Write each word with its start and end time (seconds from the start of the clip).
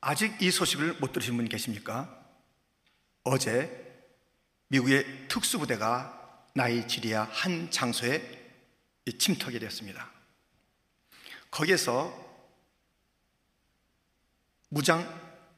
아직 0.00 0.40
이 0.40 0.50
소식을 0.50 0.94
못 1.00 1.12
들으신 1.12 1.36
분 1.36 1.48
계십니까? 1.48 2.14
어제 3.24 3.86
미국의 4.68 5.28
특수부대가 5.28 6.46
나이지리아 6.54 7.24
한 7.24 7.70
장소에 7.70 8.38
침투하게 9.18 9.58
되었습니다. 9.58 10.10
거기에서 11.50 12.12
무장 14.68 15.06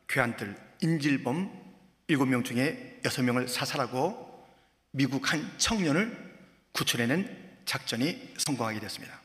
괴한들 0.09 0.57
인질범 0.83 1.61
7명 2.09 2.45
중에 2.45 3.01
6명을 3.03 3.49
사살하고 3.49 4.47
미국 4.93 5.33
한 5.33 5.59
청년을 5.59 6.31
구출해낸 6.73 7.61
작전이 7.65 8.35
성공하게 8.39 8.81
되었습니다. 8.81 9.20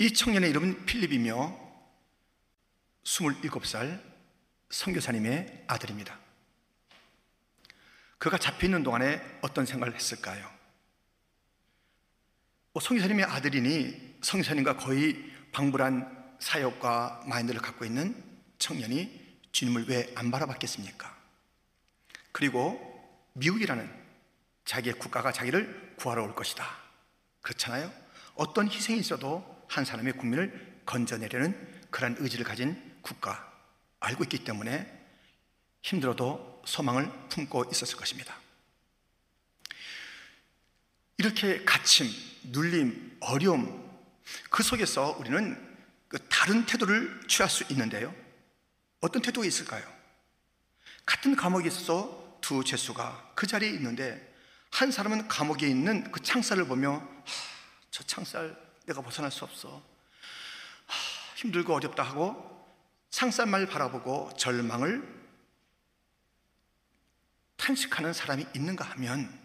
이 0.00 0.14
청년의 0.14 0.48
이름은 0.48 0.86
필립이며 0.86 1.58
27살 3.04 4.02
선교사님의 4.70 5.64
아들입니다. 5.66 6.18
그가 8.16 8.38
잡혀 8.38 8.66
있는 8.66 8.82
동안에 8.82 9.20
어떤 9.42 9.66
생각을 9.66 9.94
했을까요? 9.94 10.50
뭐 12.72 12.80
성교사님의 12.80 13.26
아들이니 13.26 14.16
성교사님과 14.22 14.78
거의 14.78 15.22
방불한 15.52 16.36
사역과 16.38 17.24
마인드를 17.26 17.60
갖고 17.60 17.84
있는 17.84 18.24
청년이 18.58 19.36
주님을 19.52 19.86
왜 19.86 20.10
안 20.14 20.30
바라봤겠습니까? 20.30 21.14
그리고 22.32 22.80
미국이라는 23.34 24.00
자기의 24.64 24.94
국가가 24.94 25.30
자기를 25.30 25.96
구하러 25.98 26.22
올 26.22 26.34
것이다. 26.34 26.66
그렇잖아요? 27.42 27.92
어떤 28.34 28.66
희생이 28.70 28.98
있어도 29.00 29.59
한 29.70 29.84
사람의 29.84 30.14
국민을 30.14 30.82
건져내려는 30.84 31.86
그런 31.90 32.16
의지를 32.18 32.44
가진 32.44 32.76
국가 33.02 33.54
알고 34.00 34.24
있기 34.24 34.42
때문에 34.42 35.00
힘들어도 35.82 36.62
소망을 36.66 37.10
품고 37.28 37.66
있었을 37.70 37.96
것입니다. 37.96 38.36
이렇게 41.18 41.64
갇힘, 41.64 42.08
눌림, 42.50 43.18
어려움 43.20 43.88
그 44.50 44.64
속에서 44.64 45.16
우리는 45.20 45.78
그 46.08 46.18
다른 46.28 46.66
태도를 46.66 47.20
취할 47.28 47.48
수 47.48 47.64
있는데요. 47.70 48.12
어떤 49.00 49.22
태도가 49.22 49.46
있을까요? 49.46 49.86
같은 51.06 51.36
감옥에 51.36 51.68
있어서 51.68 52.38
두 52.40 52.64
죄수가 52.64 53.34
그 53.36 53.46
자리에 53.46 53.70
있는데 53.70 54.34
한 54.72 54.90
사람은 54.90 55.28
감옥에 55.28 55.68
있는 55.68 56.10
그 56.10 56.20
창살을 56.20 56.66
보며 56.66 56.94
하, 56.94 57.24
저 57.92 58.02
창살 58.02 58.69
내가 58.90 59.02
벗어날 59.02 59.30
수 59.30 59.44
없어. 59.44 59.82
하, 60.86 61.36
힘들고 61.36 61.74
어렵다 61.74 62.02
하고 62.02 62.66
창살만 63.10 63.68
바라보고 63.68 64.30
절망을 64.36 65.20
탄식하는 67.56 68.12
사람이 68.12 68.46
있는가 68.54 68.84
하면 68.84 69.38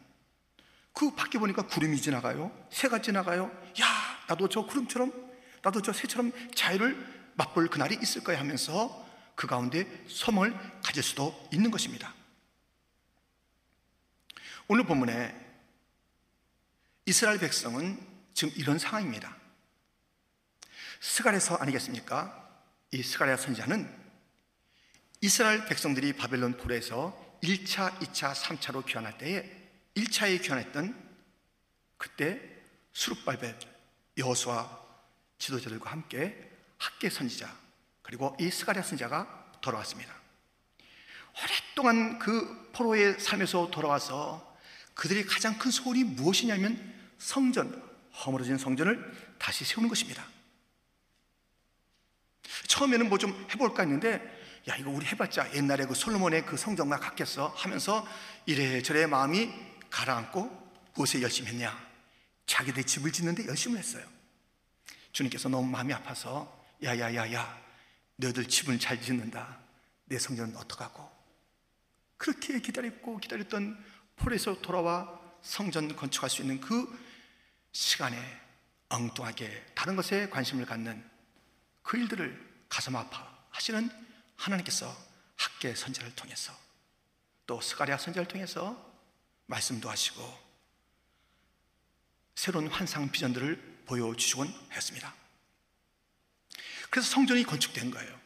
그 0.93 1.13
밖에 1.13 1.37
보니까 1.37 1.67
구름이 1.67 2.01
지나가요. 2.01 2.51
새가 2.71 3.01
지나가요. 3.01 3.45
야 3.81 3.85
나도 4.27 4.49
저 4.49 4.65
구름처럼 4.65 5.13
나도 5.61 5.81
저 5.81 5.93
새처럼 5.93 6.31
자유를 6.55 7.33
맛볼 7.35 7.67
그날이 7.67 7.97
있을 8.01 8.23
거야 8.23 8.39
하면서 8.39 9.05
그 9.35 9.45
가운데 9.45 10.05
소망을 10.07 10.57
가질 10.81 11.03
수도 11.03 11.47
있는 11.51 11.69
것입니다. 11.69 12.13
오늘 14.67 14.85
본문에 14.85 15.45
이스라엘 17.05 17.37
백성은 17.37 18.14
지금 18.35 18.53
이런 18.57 18.77
상황입니다. 18.77 19.35
스가랴서 20.99 21.55
아니겠습니까? 21.55 22.45
이 22.91 23.01
스가랴 23.01 23.37
선지자는 23.37 23.89
이스라엘 25.21 25.65
백성들이 25.65 26.13
바벨론 26.13 26.57
포로에서 26.57 27.17
1차, 27.41 27.97
2차, 27.99 28.33
3차로 28.33 28.85
귀환할 28.85 29.17
때에 29.17 29.49
1차에 29.95 30.43
귀환했던 30.43 31.01
그때 31.97 32.41
수룹발벨 32.91 33.57
여호수아 34.17 34.83
지도자들과 35.37 35.91
함께 35.91 36.51
학계 36.77 37.09
선지자 37.09 37.49
그리고 38.01 38.35
이 38.39 38.51
스가랴 38.51 38.81
선지자가 38.81 39.59
돌아왔습니다. 39.61 40.13
오랫동안 41.41 42.19
그 42.19 42.69
포로의 42.73 43.17
삶에서 43.17 43.71
돌아와서 43.71 44.57
그들이 44.93 45.25
가장 45.25 45.57
큰 45.57 45.71
소원이 45.71 46.03
무엇이냐면 46.03 46.93
성전, 47.17 47.94
허물어진 48.23 48.57
성전을 48.57 49.35
다시 49.37 49.65
세우는 49.65 49.89
것입니다. 49.89 50.25
처음에는 52.67 53.09
뭐 53.09 53.17
좀 53.17 53.33
해볼까 53.51 53.83
했는데, 53.83 54.21
야, 54.67 54.75
이거 54.77 54.89
우리 54.89 55.05
해봤자 55.05 55.53
옛날에 55.53 55.85
그 55.85 55.93
솔로몬의 55.93 56.45
그 56.45 56.57
성전과 56.57 56.99
같겠어 56.99 57.47
하면서 57.55 58.07
이래저래 58.45 59.05
마음이 59.05 59.51
가라앉고 59.89 60.71
무엇에 60.95 61.21
열심히 61.21 61.49
했냐? 61.49 61.85
자기들 62.45 62.83
집을 62.83 63.11
짓는데 63.11 63.47
열심을 63.47 63.77
했어요. 63.77 64.05
주님께서 65.11 65.49
너무 65.49 65.67
마음이 65.69 65.93
아파서, 65.93 66.65
야, 66.83 66.97
야, 66.99 67.13
야, 67.13 67.31
야, 67.33 67.61
너희들 68.17 68.47
집을 68.47 68.79
잘 68.79 69.01
짓는다. 69.01 69.59
내 70.05 70.19
성전은 70.19 70.55
어떡하고? 70.57 71.09
그렇게 72.17 72.59
기다렸고 72.59 73.17
기다렸던 73.17 73.83
폴에서 74.15 74.61
돌아와 74.61 75.19
성전 75.41 75.95
건축할 75.95 76.29
수 76.29 76.41
있는 76.41 76.59
그 76.59 76.87
시간에 77.75 78.17
엉뚱하게 78.87 79.65
다른 79.75 79.97
것에 79.97 80.29
관심을 80.29 80.65
갖는 80.65 81.03
그 81.83 81.97
일들을 81.97 82.65
가슴 82.69 82.95
아파 82.95 83.37
하시는 83.49 83.89
하나님께서 84.37 84.95
학계 85.35 85.75
선자를 85.75 86.15
통해서 86.15 86.53
또 87.45 87.59
스가랴 87.59 87.97
선자를 87.97 88.29
통해서 88.29 88.81
말씀도 89.47 89.89
하시고 89.89 90.23
새로운 92.35 92.67
환상 92.67 93.11
비전들을 93.11 93.83
보여주시곤 93.85 94.47
했습니다. 94.71 95.13
그래서 96.89 97.09
성전이 97.09 97.43
건축된 97.43 97.91
거예요. 97.91 98.17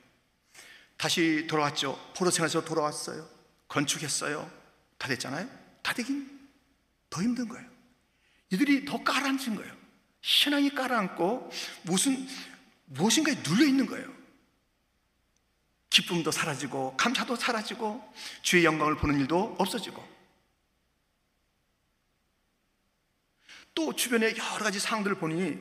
다시 0.96 1.48
돌아왔죠. 1.48 2.14
포로 2.16 2.30
생활에서 2.30 2.64
돌아왔어요. 2.64 3.28
건축했어요. 3.68 4.50
다 5.00 5.08
됐잖아요. 5.08 5.50
다 5.82 5.92
되긴 5.96 6.50
더 7.10 7.24
힘든 7.24 7.48
거예요. 7.48 7.79
이들이 8.52 8.86
더 8.86 9.04
깔아앉은 9.04 9.56
거예요. 9.56 9.74
신앙이 10.22 10.72
깔아앉고 10.72 11.52
무슨 11.84 12.28
무엇인가에 12.86 13.36
눌려 13.44 13.66
있는 13.66 13.86
거예요. 13.86 14.12
기쁨도 15.90 16.32
사라지고 16.32 16.96
감사도 16.98 17.36
사라지고 17.36 18.14
주의 18.42 18.64
영광을 18.64 18.96
보는 18.96 19.20
일도 19.20 19.56
없어지고 19.58 20.08
또 23.74 23.94
주변에 23.96 24.36
여러 24.36 24.64
가지 24.64 24.80
상황들을 24.80 25.18
보니 25.18 25.58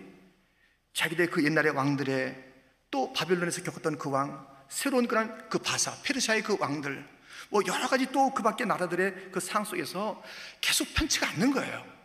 자기들 0.93 1.31
그 1.31 1.45
옛날의 1.45 1.73
왕들의 1.73 2.45
또 2.91 3.13
바벨론에서 3.13 3.63
겪었던 3.63 3.99
그 3.99 4.11
왕, 4.11 4.47
새로운 4.69 5.07
그런 5.07 5.49
그 5.49 5.59
바사, 5.59 5.95
페르시아의 6.03 6.43
그 6.43 6.57
왕들 6.59 7.07
뭐 7.51 7.63
여러 7.67 7.89
가지 7.89 8.07
또 8.07 8.33
그 8.35 8.43
밖의 8.43 8.67
나라들의 8.67 9.31
그 9.33 9.41
상황 9.41 9.65
속에서 9.65 10.23
계속 10.61 10.93
편치가 10.95 11.29
않는 11.31 11.53
거예요. 11.53 11.98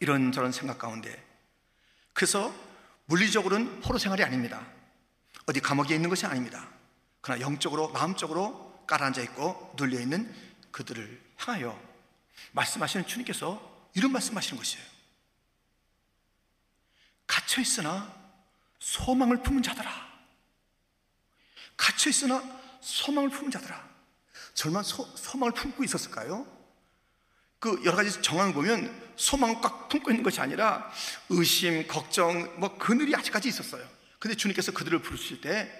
이런저런 0.00 0.52
생각 0.52 0.78
가운데. 0.78 1.22
그래서 2.12 2.54
물리적으로는 3.06 3.80
포로 3.80 3.98
생활이 3.98 4.22
아닙니다. 4.22 4.66
어디 5.46 5.60
감옥에 5.60 5.94
있는 5.94 6.08
것이 6.08 6.26
아닙니다. 6.26 6.68
그러나 7.20 7.40
영적으로, 7.40 7.88
마음적으로 7.88 8.84
깔아앉아 8.86 9.20
있고 9.22 9.74
눌려 9.76 10.00
있는 10.00 10.34
그들을 10.70 11.22
향하여 11.36 11.80
말씀하시는 12.52 13.06
주님께서 13.06 13.88
이런 13.94 14.12
말씀하시는 14.12 14.56
것이에요. 14.56 14.84
갇혀 17.26 17.60
있으나 17.60 18.14
소망을 18.78 19.42
품은 19.42 19.62
자들아. 19.62 19.90
갇혀 21.76 22.10
있으나 22.10 22.42
소망을 22.80 23.30
품은 23.30 23.50
자들아. 23.50 23.94
절만 24.54 24.82
소, 24.84 25.04
소망을 25.16 25.52
품고 25.52 25.82
있었을까요? 25.84 26.46
그 27.64 27.80
여러 27.82 27.96
가지 27.96 28.20
정황을 28.20 28.52
보면 28.52 29.14
소망을 29.16 29.58
꽉 29.62 29.88
품고 29.88 30.10
있는 30.10 30.22
것이 30.22 30.38
아니라 30.38 30.92
의심, 31.30 31.86
걱정, 31.86 32.60
뭐 32.60 32.76
그늘이 32.76 33.16
아직까지 33.16 33.48
있었어요. 33.48 33.88
근데 34.18 34.36
주님께서 34.36 34.72
그들을 34.72 34.98
부르실 35.00 35.40
때 35.40 35.72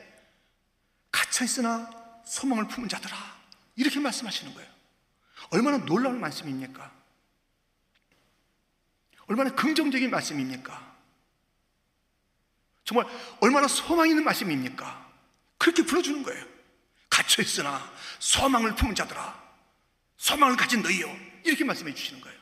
갇혀 1.12 1.44
있으나 1.44 1.90
소망을 2.24 2.68
품은 2.68 2.88
자들아 2.88 3.14
이렇게 3.76 4.00
말씀하시는 4.00 4.54
거예요. 4.54 4.70
얼마나 5.50 5.76
놀라운 5.76 6.22
말씀입니까? 6.22 6.90
얼마나 9.26 9.54
긍정적인 9.54 10.10
말씀입니까? 10.10 10.96
정말 12.86 13.06
얼마나 13.40 13.68
소망 13.68 14.08
있는 14.08 14.24
말씀입니까? 14.24 15.06
그렇게 15.58 15.84
불러주는 15.84 16.22
거예요. 16.22 16.46
갇혀 17.10 17.42
있으나 17.42 17.92
소망을 18.20 18.74
품은 18.74 18.94
자들아 18.94 19.38
소망을 20.16 20.56
가진 20.56 20.80
너희요 20.80 21.33
이렇게 21.44 21.64
말씀해 21.64 21.94
주시는 21.94 22.20
거예요 22.20 22.38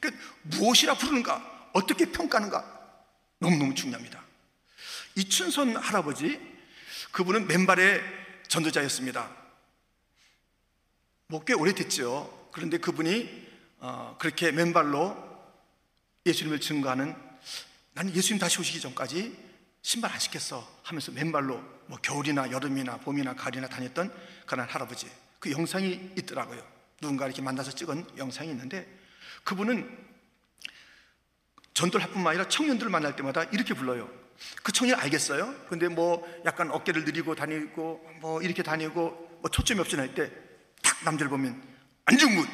그 0.00 0.10
무엇이라 0.42 0.94
부르는가 0.94 1.70
어떻게 1.72 2.06
평가하는가 2.06 2.98
너무너무 3.38 3.74
중요합니다 3.74 4.22
이춘선 5.16 5.76
할아버지 5.76 6.40
그분은 7.12 7.46
맨발의 7.46 8.02
전도자였습니다. 8.48 9.30
뭐 11.28 11.44
꽤 11.44 11.52
오래됐죠. 11.54 12.50
그런데 12.52 12.78
그분이 12.78 13.48
어, 13.78 14.16
그렇게 14.18 14.50
맨발로 14.52 15.16
예수님을 16.26 16.60
증거하는 16.60 17.14
나는 17.92 18.14
예수님 18.14 18.38
다시 18.38 18.60
오시기 18.60 18.80
전까지 18.80 19.36
신발 19.82 20.12
안 20.12 20.18
신겠어 20.18 20.80
하면서 20.82 21.12
맨발로 21.12 21.62
뭐 21.86 21.98
겨울이나 21.98 22.50
여름이나 22.50 22.98
봄이나 22.98 23.34
가을이나 23.34 23.68
다녔던 23.68 24.12
그런 24.46 24.68
할아버지 24.68 25.10
그 25.38 25.50
영상이 25.50 26.12
있더라고요. 26.18 26.79
누군가 27.00 27.26
이렇게 27.26 27.42
만나서 27.42 27.72
찍은 27.72 28.18
영상이 28.18 28.50
있는데 28.50 28.86
그분은 29.44 29.98
전도를 31.74 32.04
할 32.04 32.12
뿐만 32.12 32.32
아니라 32.32 32.48
청년들을 32.48 32.90
만날 32.90 33.16
때마다 33.16 33.44
이렇게 33.44 33.72
불러요. 33.74 34.10
그 34.62 34.72
청년 34.72 34.98
알겠어요? 35.00 35.54
근데 35.68 35.88
뭐 35.88 36.26
약간 36.44 36.70
어깨를 36.70 37.04
느리고 37.04 37.34
다니고 37.34 38.06
뭐 38.20 38.42
이렇게 38.42 38.62
다니고 38.62 39.38
뭐 39.40 39.50
초점이 39.50 39.80
없이 39.80 39.96
날 39.96 40.14
때 40.14 40.30
딱 40.82 41.04
남자를 41.04 41.28
보면 41.28 41.62
안중근 42.06 42.46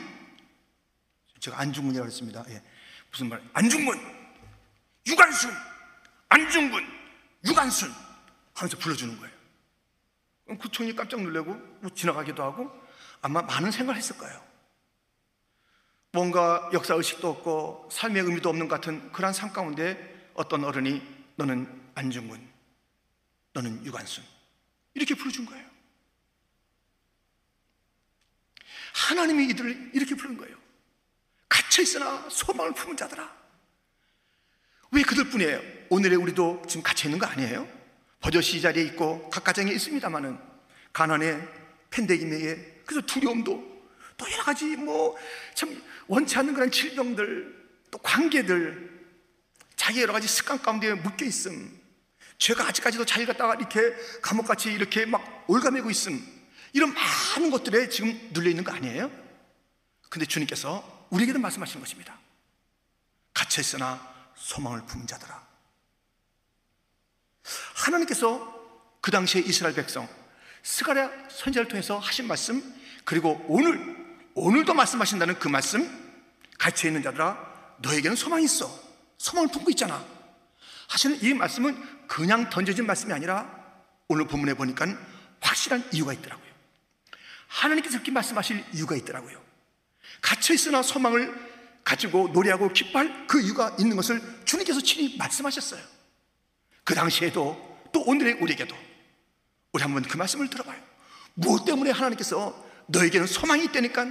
제가 1.38 1.60
안중근이라고 1.60 2.06
했습니다. 2.08 2.44
예. 2.48 2.60
무슨 3.10 3.28
말? 3.28 3.40
안중근, 3.52 3.94
유관순, 5.06 5.52
안중근, 6.28 6.84
유관순 7.46 7.93
하면서 8.54 8.76
불러주는 8.78 9.16
거예요. 9.16 9.37
그 10.60 10.69
청이 10.72 10.94
깜짝 10.96 11.22
놀래고 11.22 11.54
뭐 11.54 11.90
지나가기도 11.94 12.43
하고 12.43 12.70
아마 13.26 13.43
많은 13.43 13.73
생각을 13.73 13.99
했을 13.99 14.17
거예요. 14.19 14.40
뭔가 16.12 16.70
역사 16.73 16.94
의식도 16.94 17.28
없고 17.28 17.88
삶의 17.90 18.23
의미도 18.23 18.49
없는 18.49 18.69
같은 18.69 19.11
그러한 19.11 19.34
삶 19.34 19.52
가운데 19.52 20.31
어떤 20.34 20.62
어른이 20.62 21.02
너는 21.34 21.90
안중근, 21.96 22.49
너는 23.52 23.84
유관순 23.84 24.23
이렇게 24.94 25.17
부르준 25.17 25.44
거예요. 25.44 25.67
하나님이 28.94 29.49
이들을 29.49 29.90
이렇게 29.93 30.14
부른 30.14 30.37
거예요. 30.37 30.56
갇혀 31.49 31.82
있으나 31.82 32.31
소망을 32.31 32.75
품은 32.75 32.96
자들아. 32.96 33.37
왜 34.93 35.02
그들 35.02 35.31
뿐이에요? 35.31 35.61
오늘의 35.90 36.17
우리도 36.17 36.62
지금 36.69 36.84
갇혀 36.84 37.08
있는 37.08 37.19
거 37.19 37.26
아니에요? 37.26 37.67
버젓이 38.20 38.61
자리에 38.61 38.84
있고 38.84 39.29
각 39.31 39.43
가정에 39.43 39.72
있습니다만은 39.72 40.38
가난에 40.93 41.40
팬데믹에 41.90 42.75
그래서 42.86 43.04
두려움도 43.06 43.76
또 44.16 44.32
여러 44.32 44.42
가지 44.44 44.76
뭐 44.76 45.16
참 45.54 45.82
원치 46.06 46.38
않는 46.38 46.54
그런 46.54 46.70
질병들 46.70 47.66
또 47.90 47.98
관계들 47.98 49.06
자기 49.74 50.02
여러 50.02 50.12
가지 50.12 50.28
습관 50.28 50.60
가운데 50.60 50.94
묶여 50.94 51.24
있음. 51.24 51.80
죄가 52.38 52.66
아직까지도 52.68 53.04
자기 53.06 53.24
갖다가 53.24 53.54
이렇게 53.54 53.94
감옥같이 54.20 54.70
이렇게 54.72 55.06
막 55.06 55.44
올가매고 55.48 55.90
있음. 55.90 56.24
이런 56.72 56.92
많은 56.92 57.50
것들에 57.50 57.88
지금 57.88 58.30
눌려 58.32 58.50
있는 58.50 58.64
거 58.64 58.72
아니에요? 58.72 59.10
근데 60.10 60.26
주님께서 60.26 61.06
우리에게도 61.10 61.38
말씀하시는 61.38 61.80
것입니다. 61.80 62.18
갇혀 63.32 63.62
있으나 63.62 64.14
소망을 64.34 64.84
품은 64.84 65.06
자들아. 65.06 65.46
하나님께서 67.76 68.54
그 69.00 69.10
당시에 69.10 69.40
이스라엘 69.40 69.74
백성 69.74 70.08
스가랴 70.62 71.28
선지자를 71.30 71.68
통해서 71.68 71.98
하신 71.98 72.26
말씀 72.26 72.75
그리고 73.06 73.43
오늘 73.49 73.97
오늘도 74.35 74.75
말씀하신다는 74.75 75.38
그 75.38 75.49
말씀 75.49 75.88
갇혀 76.58 76.88
있는 76.88 77.03
자들아 77.03 77.79
너에게는 77.79 78.17
소망이 78.17 78.44
있어. 78.44 78.69
소망을 79.17 79.49
품고 79.50 79.70
있잖아. 79.70 80.05
하시는 80.88 81.23
이 81.23 81.32
말씀은 81.32 82.06
그냥 82.08 82.50
던져진 82.50 82.85
말씀이 82.85 83.12
아니라 83.12 83.49
오늘 84.08 84.26
본문에 84.26 84.55
보니까 84.55 84.87
확실한 85.41 85.88
이유가 85.93 86.12
있더라고요. 86.12 86.47
하나님께서 87.47 87.99
그렇게 87.99 88.11
말씀하실 88.11 88.64
이유가 88.75 88.97
있더라고요. 88.97 89.41
갇혀 90.20 90.53
있으나 90.55 90.82
소망을 90.82 91.32
가지고 91.85 92.29
노래하고 92.32 92.73
기뻐할 92.73 93.29
그 93.29 93.41
이유가 93.41 93.76
있는 93.79 93.94
것을 93.94 94.20
주님께서 94.44 94.81
친히 94.81 95.17
말씀하셨어요. 95.17 95.81
그 96.82 96.94
당시에도 96.97 97.88
또 97.93 98.03
오늘의 98.03 98.35
우리에게도 98.41 98.76
우리 99.73 99.82
한번 99.82 100.03
그 100.03 100.17
말씀을 100.17 100.50
들어봐요. 100.50 100.81
무엇 101.35 101.64
때문에 101.64 101.93
하나님께서 101.93 102.65
너에게는 102.86 103.26
소망이 103.26 103.64
있다니까 103.64 104.06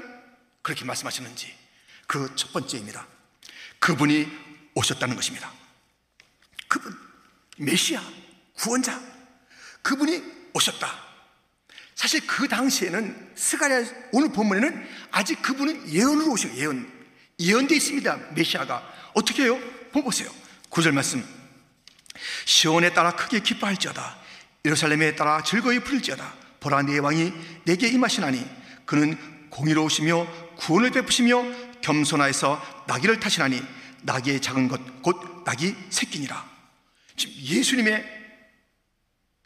그렇게 0.61 0.85
말씀하시는지 0.85 1.53
그 2.07 2.35
첫 2.35 2.51
번째입니다. 2.53 3.07
그분이 3.79 4.27
오셨다는 4.75 5.15
것입니다. 5.15 5.51
그분 6.67 6.95
메시아 7.57 8.01
구원자 8.53 8.99
그분이 9.81 10.23
오셨다. 10.53 11.05
사실 11.95 12.25
그 12.27 12.47
당시에는 12.47 13.31
스가랴 13.35 13.83
오늘 14.11 14.31
본문에는 14.33 14.87
아직 15.11 15.41
그분은 15.41 15.91
예언으로 15.93 16.31
오신 16.31 16.57
예언 16.57 16.91
예언되어 17.39 17.75
있습니다. 17.77 18.15
메시아가. 18.33 19.11
어떻게 19.13 19.43
해요? 19.43 19.59
보세요. 19.91 20.29
구절 20.69 20.91
말씀. 20.91 21.23
시온에 22.45 22.93
따라 22.93 23.15
크게 23.15 23.39
기뻐할지어다. 23.39 24.17
예루살렘에 24.65 25.15
따라 25.15 25.41
즐거이 25.43 25.79
부를지어다. 25.79 26.33
보라 26.59 26.81
네 26.81 26.97
왕이 26.97 27.31
내게 27.65 27.87
임하시나니 27.87 28.64
그는 28.85 29.17
공의로우시며 29.49 30.55
구원을 30.57 30.91
베푸시며 30.91 31.43
겸손하여서 31.81 32.85
나귀를 32.87 33.19
타시나니 33.19 33.61
나귀의 34.03 34.41
작은 34.41 34.67
것 34.67 34.81
곧 35.01 35.43
나귀 35.45 35.75
새끼니라 35.91 36.49
지금 37.15 37.35
예수님의 37.35 38.03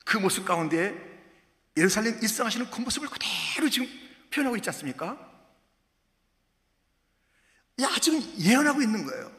그 0.06 0.18
모습 0.18 0.46
가운데 0.46 0.96
예루살렘 1.76 2.18
일상하시는 2.22 2.72
그 2.72 2.80
모습을 2.80 3.10
그대로 3.10 3.70
지금 3.70 3.88
표현하고 4.32 4.56
있지 4.58 4.70
않습니까? 4.70 5.18
야, 7.82 7.90
지금 8.02 8.22
예언하고 8.40 8.82
있는 8.82 9.06
거예요. 9.06 9.32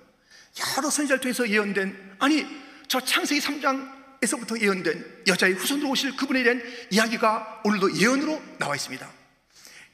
여러 0.77 0.91
선지자를 0.91 1.21
통해서 1.21 1.49
예언된 1.49 2.17
아니 2.19 2.47
저 2.89 3.01
창세기 3.01 3.41
3장에서부터 3.41 4.61
예언된 4.61 5.25
여자의 5.27 5.55
후손으로 5.55 5.91
오실 5.91 6.17
그분에 6.17 6.43
대한 6.43 6.63
이야기가 6.91 7.63
오늘도 7.65 7.97
예언으로 7.97 8.43
나와 8.59 8.75
있습니다. 8.75 9.20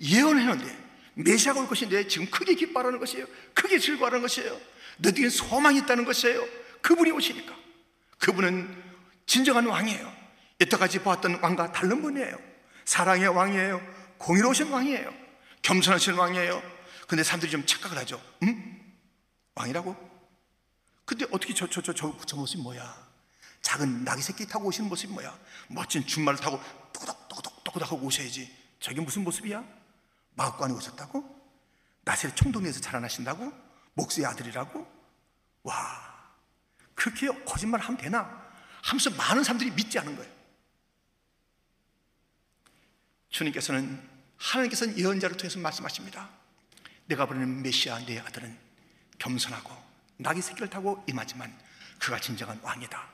예언했는데 0.01 0.87
메시아가 1.15 1.61
올 1.61 1.69
것인데 1.69 2.07
지금 2.09 2.29
크게 2.31 2.55
기뻐하는 2.55 2.99
것이에요. 2.99 3.27
크게 3.55 3.79
즐거워하는 3.79 4.21
것이에요. 4.23 4.59
너에게 4.99 5.29
소망이 5.29 5.79
있다는 5.79 6.05
것이에요. 6.05 6.47
그분이 6.83 7.11
오시니까. 7.11 7.55
그분은 8.19 8.83
진정한 9.27 9.67
왕이에요. 9.67 10.13
여태까지 10.61 11.01
보았던 11.01 11.41
왕과 11.43 11.73
다른 11.73 12.03
분이에요. 12.03 12.39
사랑의 12.85 13.29
왕이에요. 13.29 13.81
공의로우신 14.19 14.69
왕이에요. 14.69 15.13
겸손하신 15.63 16.15
왕이에요. 16.15 16.63
근데 17.09 17.23
사람들이 17.23 17.51
좀 17.51 17.65
착각을 17.65 17.99
하죠. 17.99 18.21
응? 18.43 18.81
왕이라고? 19.55 19.97
근데 21.05 21.25
어떻게 21.31 21.55
저, 21.55 21.69
저, 21.69 21.81
저, 21.81 21.93
저, 21.95 22.17
저 22.27 22.37
모습이 22.37 22.63
뭐야? 22.63 23.07
작은 23.63 24.05
나귀 24.05 24.23
새끼 24.23 24.47
타고 24.47 24.69
오시는 24.69 24.89
모습이 24.89 25.13
뭐야? 25.13 25.37
멋진 25.69 26.07
준말을 26.07 26.39
타고 26.39 26.61
또덕, 26.93 27.29
또덕, 27.29 27.65
또덕 27.65 27.93
하고 27.93 28.07
오셔야지. 28.07 28.51
저게 28.81 29.01
무슨 29.01 29.25
모습이야? 29.25 29.65
마법관이 30.37 30.73
오셨다고? 30.75 31.37
나셀 32.05 32.35
총동리에서 32.35 32.81
자라나신다고? 32.81 33.53
목수의 33.95 34.27
아들이라고? 34.27 34.87
와, 35.65 36.35
그렇게 36.95 37.27
거짓말 37.45 37.81
하면 37.81 38.01
되나? 38.01 38.47
하면서 38.83 39.11
많은 39.11 39.43
사람들이 39.43 39.73
믿지 39.73 39.99
않은 39.99 40.17
거예요. 40.17 40.33
주님께서는 43.31 44.09
하나님께서는 44.39 44.97
예언자를 44.97 45.37
통해서 45.37 45.59
말씀하십니다. 45.59 46.31
내가 47.07 47.27
부르는 47.27 47.63
메시아 47.63 47.99
내 48.07 48.19
아들은 48.19 48.57
겸손하고 49.19 49.75
낙이 50.19 50.41
새끼를 50.41 50.71
타고 50.71 51.05
임하지만 51.09 51.53
그가 51.99 52.21
진정한 52.21 52.59
왕이다. 52.63 53.09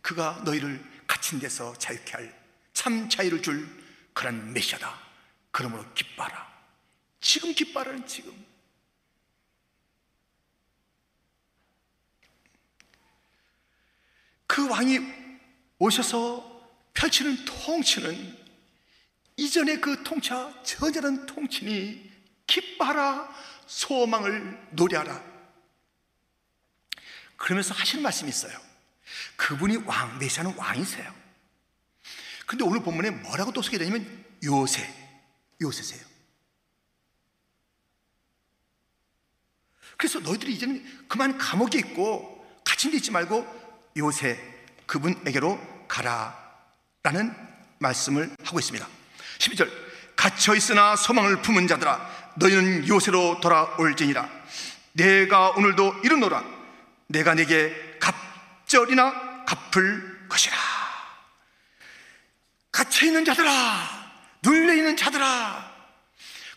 그가 0.00 0.40
너희를 0.44 0.82
갇힌 1.06 1.38
데서 1.38 1.76
자유케 1.76 2.12
할 2.12 2.38
참 2.78 3.08
자유를 3.08 3.42
줄 3.42 3.68
그런 4.12 4.52
메시아다. 4.52 5.07
그러므로 5.58 5.84
기뻐하라. 5.92 6.46
지금 7.20 7.52
기뻐하라는 7.52 8.06
지금. 8.06 8.46
그 14.46 14.70
왕이 14.70 15.00
오셔서 15.80 16.70
펼치는 16.94 17.44
통치는 17.44 18.38
이전의 19.36 19.80
그 19.80 20.04
통치와 20.04 20.62
전혀 20.62 21.26
통치니 21.26 22.08
기뻐하라 22.46 23.28
소망을 23.66 24.64
노래하라 24.70 25.22
그러면서 27.36 27.74
하시는 27.74 28.02
말씀이 28.02 28.30
있어요 28.30 28.58
그분이 29.36 29.76
왕, 29.78 30.18
메시아는 30.18 30.56
왕이세요 30.56 31.14
근데 32.46 32.64
오늘 32.64 32.82
본문에 32.82 33.10
뭐라고 33.10 33.52
또 33.52 33.60
소개되냐면 33.60 34.24
요새 34.44 35.07
요새세요. 35.60 36.00
그래서 39.96 40.20
너희들이 40.20 40.54
이제는 40.54 41.06
그만 41.08 41.36
감옥에 41.38 41.78
있고 41.78 42.46
갇힌 42.64 42.92
데 42.92 42.98
있지 42.98 43.10
말고 43.10 43.92
요새 43.96 44.38
그분에게로 44.86 45.86
가라 45.88 46.36
라는 47.02 47.34
말씀을 47.78 48.34
하고 48.44 48.58
있습니다. 48.58 48.86
12절 49.38 49.70
갇혀 50.14 50.54
있으나 50.54 50.94
소망을 50.96 51.42
품은 51.42 51.66
자들아 51.66 52.34
너희는 52.36 52.88
요새로 52.88 53.40
돌아올지니라. 53.40 54.28
내가 54.92 55.50
오늘도 55.50 56.00
이르노라. 56.04 56.44
내가 57.08 57.34
내게 57.34 57.98
갑절이나 58.00 59.44
갚을 59.44 60.28
것이라. 60.28 60.56
갇혀 62.70 63.06
있는 63.06 63.24
자들아 63.24 63.97
눌려 64.42 64.74
있는 64.74 64.96
자들아. 64.96 65.76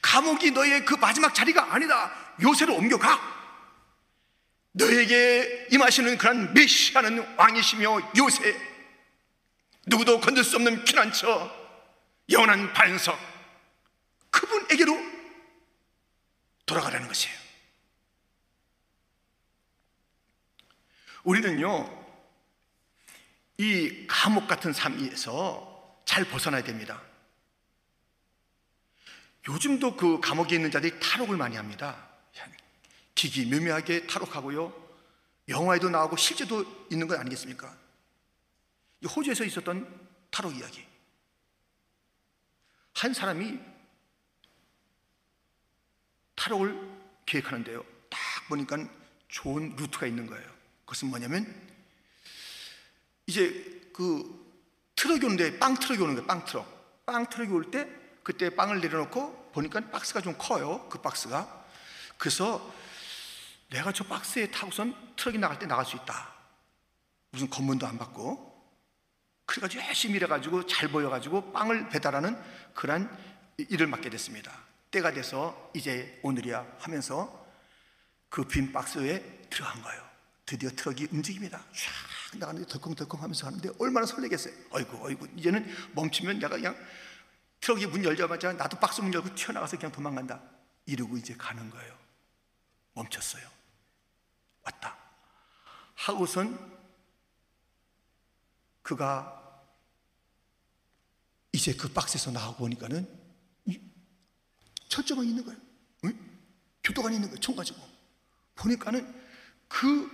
감옥이 0.02 0.52
너의 0.52 0.86
그 0.86 0.96
마지막 0.96 1.34
자리가 1.34 1.74
아니다. 1.74 2.12
요새로 2.42 2.76
옮겨가. 2.76 3.42
너에게 4.74 5.68
임하시는 5.72 6.18
그런 6.18 6.54
메시아는 6.54 7.36
왕이시며 7.38 8.12
요새 8.18 8.56
누구도 9.86 10.20
건들 10.20 10.44
수 10.44 10.56
없는 10.56 10.86
피난처 10.86 11.60
영원한 12.30 12.72
반석 12.72 13.20
그분에게로 14.30 14.98
돌아가라는 16.66 17.08
것이에요. 17.08 17.42
우리는요 21.24 22.02
이 23.58 24.08
감옥 24.08 24.48
같은 24.48 24.74
삶에서 24.74 26.02
잘 26.06 26.24
벗어나야 26.26 26.64
됩니다 26.64 27.00
요즘도 29.48 29.96
그 29.96 30.20
감옥에 30.20 30.56
있는 30.56 30.70
자들이 30.70 31.00
탈옥을 31.00 31.38
많이 31.38 31.56
합니다. 31.56 32.08
기기 33.16 33.46
묘묘하게 33.46 34.08
탈옥하고요. 34.08 34.74
영화에도 35.50 35.90
나오고 35.90 36.16
실제도 36.18 36.64
있는 36.92 37.08
건 37.08 37.20
아니겠습니까? 37.20 37.76
호주에서 39.16 39.44
있었던 39.44 40.10
탈옥 40.30 40.56
이야기. 40.56 40.86
한 42.94 43.14
사람이 43.14 43.60
탈옥을 46.36 46.90
계획하는데요. 47.26 47.84
딱 48.10 48.20
보니까 48.48 48.78
좋은 49.28 49.76
루트가 49.76 50.06
있는 50.06 50.28
거예요. 50.28 50.50
그것은 50.86 51.10
뭐냐면 51.10 51.46
이제 53.26 53.90
그 53.94 54.40
트럭이 54.96 55.24
오는데 55.26 55.58
빵 55.58 55.74
트럭이 55.76 56.02
오는 56.02 56.16
거예요 56.16 56.28
빵 56.28 56.46
트럭. 56.46 57.06
빵 57.06 57.30
트럭이 57.30 57.52
올 57.52 57.72
때 57.72 58.01
그때 58.24 58.50
빵을 58.56 58.82
내려놓고 58.82 59.52
보니까 59.52 59.80
박스가 59.90 60.22
좀 60.22 60.36
커요 60.38 60.88
그 60.90 61.02
박스가. 61.02 61.66
그래서 62.18 62.74
내가 63.70 63.92
저 63.92 64.04
박스에 64.04 64.52
타고선 64.52 64.96
트럭이 65.16 65.38
나갈 65.38 65.58
때 65.60 65.66
나갈 65.66 65.86
수 65.86 65.96
있다. 65.96 66.34
무슨 67.32 67.50
검문도 67.50 67.88
안 67.88 67.98
받고. 67.98 68.50
그래가지고 69.46 69.84
열심히 69.86 70.16
일해가지고 70.16 70.66
잘 70.68 70.90
보여가지고 70.90 71.52
빵을 71.52 71.90
배달하는 71.90 72.38
그런 72.74 73.10
일을 73.58 73.88
맡게 73.88 74.10
됐습니다. 74.10 74.52
때가 74.92 75.12
돼서 75.14 75.72
이제 75.74 76.20
오늘이야 76.24 76.66
하면서 76.80 77.42
그 78.30 78.44
빈 78.46 78.72
박스에 78.72 79.20
들어간 79.50 79.82
거예요. 79.82 80.02
드디어 80.46 80.70
트럭이 80.70 81.08
움직입니다. 81.12 81.58
쫙 81.60 82.38
나가는데 82.38 82.68
덜컹덜컹 82.68 83.22
하면서 83.22 83.46
가는데 83.46 83.70
얼마나 83.80 84.06
설레겠어요. 84.06 84.54
어이구 84.72 85.06
어이구. 85.06 85.28
이제는 85.38 85.66
멈추면 85.94 86.40
내가 86.40 86.56
그냥 86.56 86.76
트럭이 87.62 87.86
문 87.88 88.04
열자마자 88.04 88.54
나도 88.54 88.80
박스 88.80 89.02
문 89.02 89.14
열고 89.14 89.36
튀어나가서 89.36 89.78
그냥 89.78 89.92
도망간다. 89.92 90.42
이러고 90.86 91.18
이제 91.18 91.36
가는 91.36 91.70
거예요. 91.70 91.98
멈췄어요. 92.94 93.48
왔다. 94.64 94.98
하고선 95.96 96.80
그가 98.82 99.38
이제 101.54 101.74
그 101.76 101.88
박스에서 101.90 102.32
나오고 102.32 102.58
보니까는 102.60 103.08
철조망이 104.90 105.30
있는 105.30 105.46
거예요. 105.46 105.60
응? 106.06 106.20
교도관이 106.84 107.16
있는 107.16 107.30
거예요. 107.30 107.40
총 107.40 107.56
가지고. 107.56 107.80
보니까는 108.56 109.22
그 109.68 110.10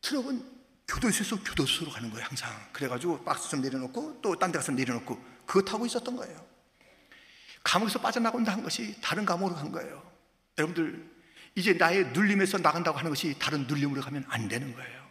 트럭은 0.00 0.56
교도소에서 0.88 1.42
교도소로 1.44 1.90
가는 1.90 2.10
거예요 2.10 2.24
항상. 2.26 2.50
그래가지고 2.72 3.22
박스 3.24 3.48
좀 3.50 3.60
내려놓고 3.60 4.20
또 4.22 4.34
딴 4.36 4.50
데 4.50 4.58
가서 4.58 4.72
내려놓고 4.72 5.35
그거 5.46 5.62
타고 5.62 5.86
있었던 5.86 6.16
거예요. 6.16 6.46
감옥에서 7.62 8.00
빠져나간다 8.00 8.52
한 8.52 8.62
것이 8.62 8.94
다른 9.00 9.24
감옥으로 9.24 9.56
간 9.56 9.72
거예요. 9.72 10.02
여러분들 10.58 11.04
이제 11.54 11.72
나의 11.72 12.08
눌림에서 12.08 12.58
나간다고 12.58 12.98
하는 12.98 13.10
것이 13.10 13.34
다른 13.38 13.66
눌림으로 13.66 14.00
가면 14.02 14.24
안 14.28 14.48
되는 14.48 14.74
거예요. 14.74 15.06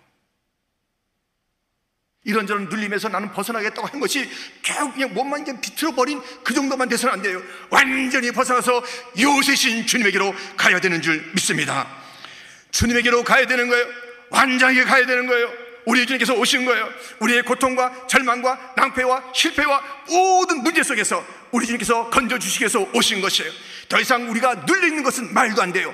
이런저런 2.23 2.69
눌림에서 2.69 3.09
나는 3.09 3.31
벗어나겠다고 3.31 3.87
한 3.87 3.99
것이 3.99 4.27
결국 4.63 4.93
그냥 4.95 5.13
몸만 5.13 5.43
그냥 5.43 5.61
비틀어버린 5.61 6.21
그 6.43 6.53
정도만 6.53 6.89
돼서는 6.89 7.13
안 7.13 7.21
돼요. 7.21 7.41
완전히 7.69 8.31
벗어나서 8.31 8.83
요새신 9.19 9.85
주님에게로 9.85 10.33
가야 10.57 10.79
되는 10.79 11.01
줄 11.01 11.31
믿습니다. 11.33 11.87
주님에게로 12.71 13.23
가야 13.23 13.45
되는 13.45 13.67
거예요. 13.67 13.85
완전하게 14.29 14.83
가야 14.83 15.05
되는 15.05 15.27
거예요 15.27 15.64
우리 15.85 16.05
주님께서 16.05 16.33
오신 16.33 16.65
거예요. 16.65 16.89
우리의 17.19 17.43
고통과 17.43 18.07
절망과 18.07 18.73
낭패와 18.75 19.31
실패와 19.33 19.83
모든 20.07 20.63
문제 20.63 20.83
속에서 20.83 21.25
우리 21.51 21.65
주님께서 21.65 22.09
건져주시기 22.09 22.63
위해서 22.63 22.87
오신 22.93 23.21
것이에요. 23.21 23.51
더 23.87 23.99
이상 23.99 24.29
우리가 24.29 24.55
눌려있는 24.65 25.03
것은 25.03 25.33
말도 25.33 25.61
안 25.61 25.71
돼요. 25.71 25.93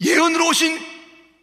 예언으로 0.00 0.48
오신 0.48 0.78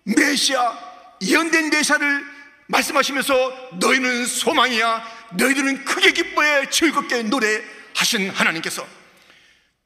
메시아 0.04 0.78
예언된 1.22 1.70
메시아를 1.70 2.26
말씀하시면서 2.68 3.70
너희는 3.80 4.26
소망이야. 4.26 5.22
너희들은 5.34 5.86
크게 5.86 6.12
기뻐해 6.12 6.70
즐겁게 6.70 7.24
노래하신 7.24 8.30
하나님께서 8.30 8.86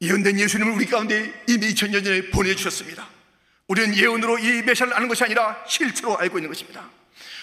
예언된 0.02 0.40
예수님을 0.40 0.74
우리 0.74 0.86
가운데 0.86 1.44
이미 1.48 1.74
2000년 1.74 2.04
전에 2.04 2.30
보내주셨습니다. 2.30 3.08
우리는 3.68 3.96
예언으로 3.96 4.40
이 4.40 4.62
메시아를 4.62 4.94
아는 4.94 5.08
것이 5.08 5.24
아니라 5.24 5.64
실체로 5.68 6.18
알고 6.18 6.38
있는 6.38 6.50
것입니다 6.50 6.88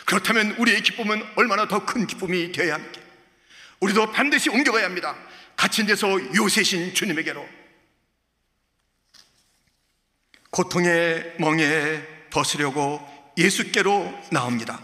그렇다면 0.04 0.52
우리의 0.52 0.82
기쁨은 0.82 1.22
얼마나 1.36 1.68
더 1.68 1.84
큰 1.84 2.06
기쁨이 2.06 2.52
되어야 2.52 2.74
합니까? 2.74 3.00
우리도 3.80 4.12
반드시 4.12 4.48
옮겨가야 4.50 4.84
합니다. 4.84 5.16
갇힌 5.56 5.86
데서 5.86 6.08
요새신 6.34 6.94
주님에게로. 6.94 7.46
고통의 10.50 11.34
멍에 11.38 12.02
벗으려고 12.30 13.00
예수께로 13.38 14.12
나옵니다. 14.30 14.80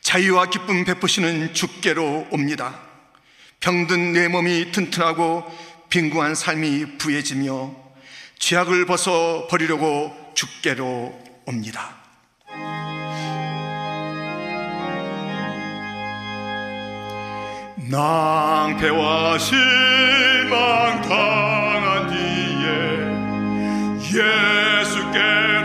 자유와 0.00 0.50
기쁨 0.50 0.84
베푸시는 0.84 1.54
주께로 1.54 2.28
옵니다. 2.30 2.80
병든 3.60 4.12
내 4.12 4.28
몸이 4.28 4.72
튼튼하고 4.72 5.44
빈궁한 5.90 6.34
삶이 6.34 6.98
부해지며 6.98 7.74
죄악을 8.38 8.86
벗어 8.86 9.48
버리려고 9.50 10.32
주께로 10.34 11.42
옵니다 11.46 11.96
낭패와 17.90 19.38
실망 19.38 21.00
당한 21.00 22.06
뒤에 22.08 22.68
예수께 24.04 25.57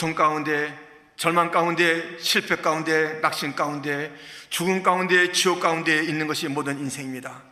고통 0.00 0.14
가운데, 0.14 0.74
절망 1.18 1.50
가운데, 1.50 2.16
실패 2.20 2.56
가운데, 2.56 3.20
낙심 3.20 3.54
가운데, 3.54 4.10
죽음 4.48 4.82
가운데, 4.82 5.30
지옥 5.30 5.60
가운데 5.60 6.02
있는 6.02 6.26
것이 6.26 6.48
모든 6.48 6.78
인생입니다. 6.78 7.42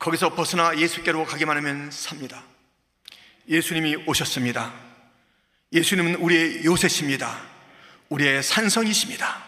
거기서 0.00 0.34
벗어나 0.34 0.76
예수께로 0.76 1.24
가기만 1.24 1.56
하면 1.58 1.88
삽니다. 1.92 2.42
예수님이 3.48 3.94
오셨습니다. 4.08 4.74
예수님은 5.72 6.16
우리의 6.16 6.64
요새십니다. 6.64 7.40
우리의 8.08 8.42
산성이십니다. 8.42 9.44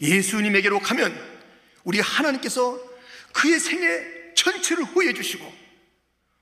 예수님에게로 0.00 0.80
가면 0.80 1.16
우리 1.84 2.00
하나님께서 2.00 2.80
그의 3.32 3.60
생애 3.60 4.34
전체를 4.34 4.82
호해 4.86 5.12
주시고 5.14 5.54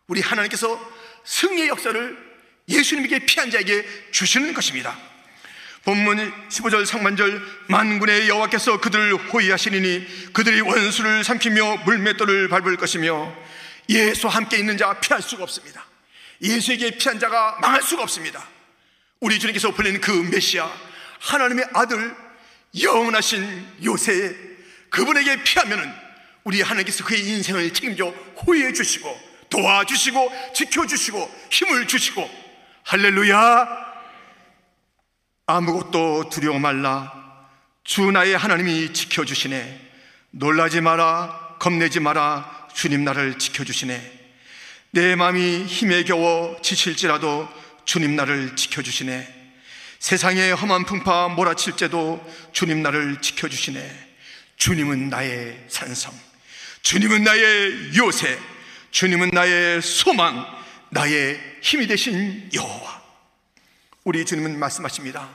우리 0.06 0.22
하나님께서 0.22 0.80
승리의 1.24 1.68
역사를 1.68 2.29
예수님에게 2.70 3.20
피한 3.20 3.50
자에게 3.50 3.84
주시는 4.12 4.54
것입니다. 4.54 4.96
본문 5.84 6.48
15절 6.48 6.84
상반절 6.86 7.42
만군의 7.68 8.28
여호와께서 8.28 8.80
그들을 8.80 9.14
호위하시리니 9.14 10.32
그들이 10.32 10.60
원수를 10.60 11.24
삼키며 11.24 11.78
물맷돌을 11.84 12.48
밟을 12.48 12.76
것이며 12.76 13.34
예수와 13.88 14.34
함께 14.34 14.58
있는 14.58 14.76
자가 14.76 15.00
피할 15.00 15.22
수가 15.22 15.42
없습니다. 15.42 15.84
예수에게 16.42 16.92
피한 16.92 17.18
자가 17.18 17.58
망할 17.60 17.82
수가 17.82 18.02
없습니다. 18.02 18.46
우리 19.20 19.38
주님께서 19.38 19.70
보낸 19.72 20.00
그 20.00 20.10
메시아 20.10 20.70
하나님의 21.18 21.66
아들 21.72 22.14
영원하신 22.80 23.66
요새 23.84 24.34
그분에게 24.90 25.42
피하면은 25.42 25.92
우리 26.44 26.62
하나님께서 26.62 27.04
그의 27.04 27.26
인생을 27.26 27.72
책임져 27.72 28.06
호위해 28.46 28.72
주시고 28.72 29.30
도와주시고 29.50 30.52
지켜주시고 30.54 31.46
힘을 31.50 31.86
주시고 31.86 32.39
할렐루야. 32.84 33.68
아무것도 35.46 36.30
두려워 36.30 36.58
말라. 36.58 37.12
주 37.84 38.10
나의 38.10 38.36
하나님이 38.36 38.92
지켜주시네. 38.92 39.90
놀라지 40.30 40.80
마라. 40.80 41.56
겁내지 41.58 42.00
마라. 42.00 42.68
주님 42.74 43.04
나를 43.04 43.38
지켜주시네. 43.38 44.20
내 44.92 45.14
마음이 45.14 45.64
힘에 45.66 46.04
겨워 46.04 46.56
지칠지라도 46.62 47.48
주님 47.84 48.16
나를 48.16 48.56
지켜주시네. 48.56 49.40
세상의 49.98 50.54
험한 50.54 50.84
풍파 50.84 51.28
몰아칠 51.28 51.76
때도 51.76 52.24
주님 52.52 52.82
나를 52.82 53.20
지켜주시네. 53.20 54.08
주님은 54.56 55.10
나의 55.10 55.64
산성. 55.68 56.12
주님은 56.82 57.24
나의 57.24 57.96
요새. 57.96 58.38
주님은 58.90 59.30
나의 59.32 59.82
소망 59.82 60.59
나의 60.90 61.40
힘이 61.62 61.86
되신 61.86 62.50
여호와. 62.52 63.02
우리 64.04 64.24
주님은 64.24 64.58
말씀하십니다. 64.58 65.28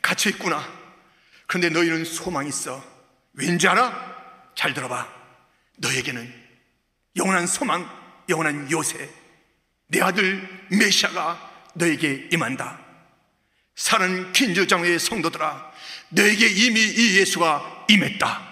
갇혀 0.00 0.30
있구나. 0.30 0.66
그런데 1.46 1.68
너희는 1.68 2.04
소망이 2.04 2.48
있어. 2.48 2.82
왠지 3.32 3.66
알아? 3.68 4.52
잘 4.54 4.72
들어봐. 4.72 5.08
너에게는 5.78 6.32
영원한 7.16 7.46
소망 7.46 7.88
영원한 8.28 8.70
요새 8.70 9.10
내 9.88 10.00
아들 10.00 10.48
메시아가 10.70 11.68
너에게 11.74 12.28
임한다. 12.32 12.78
사는 13.74 14.32
퀸즈장의 14.32 14.98
성도들아 14.98 15.72
너에게 16.10 16.46
이미 16.46 16.80
이 16.80 17.18
예수가 17.18 17.86
임했다. 17.88 18.48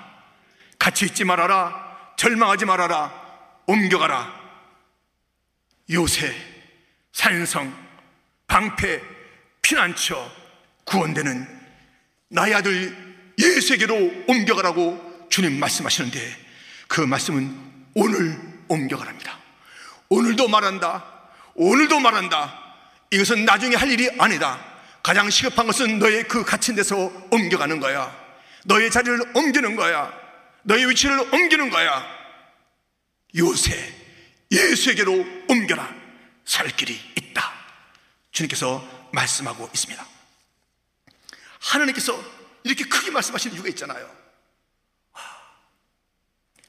같이 0.79 1.05
있지 1.07 1.25
말아라. 1.25 2.15
절망하지 2.17 2.65
말아라. 2.65 3.13
옮겨가라 3.67 4.38
요새 5.91 6.35
산성 7.13 7.73
방패 8.47 9.03
피난처 9.63 10.31
구원되는 10.85 11.47
나의 12.29 12.55
아들 12.55 12.97
예수에게로 13.39 14.25
옮겨가라고 14.27 15.27
주님 15.31 15.59
말씀하시는데 15.59 16.21
그 16.89 17.01
말씀은 17.01 17.87
오늘 17.95 18.39
옮겨가랍니다 18.69 19.39
오늘도 20.09 20.49
말한다 20.49 21.05
오늘도 21.55 22.01
말한다 22.01 22.69
이것은 23.11 23.45
나중에 23.45 23.77
할 23.77 23.91
일이 23.91 24.11
아니다 24.19 24.69
가장 25.09 25.31
시급한 25.31 25.67
것은 25.67 25.99
너의 25.99 26.25
그 26.25 26.45
갇힌 26.45 26.75
데서 26.75 27.11
옮겨가는 27.31 27.81
거야. 27.81 28.15
너의 28.67 28.91
자리를 28.91 29.19
옮기는 29.35 29.75
거야. 29.75 30.13
너의 30.65 30.87
위치를 30.91 31.19
옮기는 31.33 31.71
거야. 31.71 32.05
요새 33.37 33.75
예수에게로 34.51 35.13
옮겨라. 35.49 35.95
살 36.45 36.69
길이 36.69 36.99
있다. 37.17 37.53
주님께서 38.31 39.09
말씀하고 39.13 39.69
있습니다. 39.73 40.07
하나님께서 41.61 42.19
이렇게 42.65 42.85
크게 42.85 43.11
말씀하시는 43.11 43.55
이유가 43.55 43.69
있잖아요. 43.71 44.19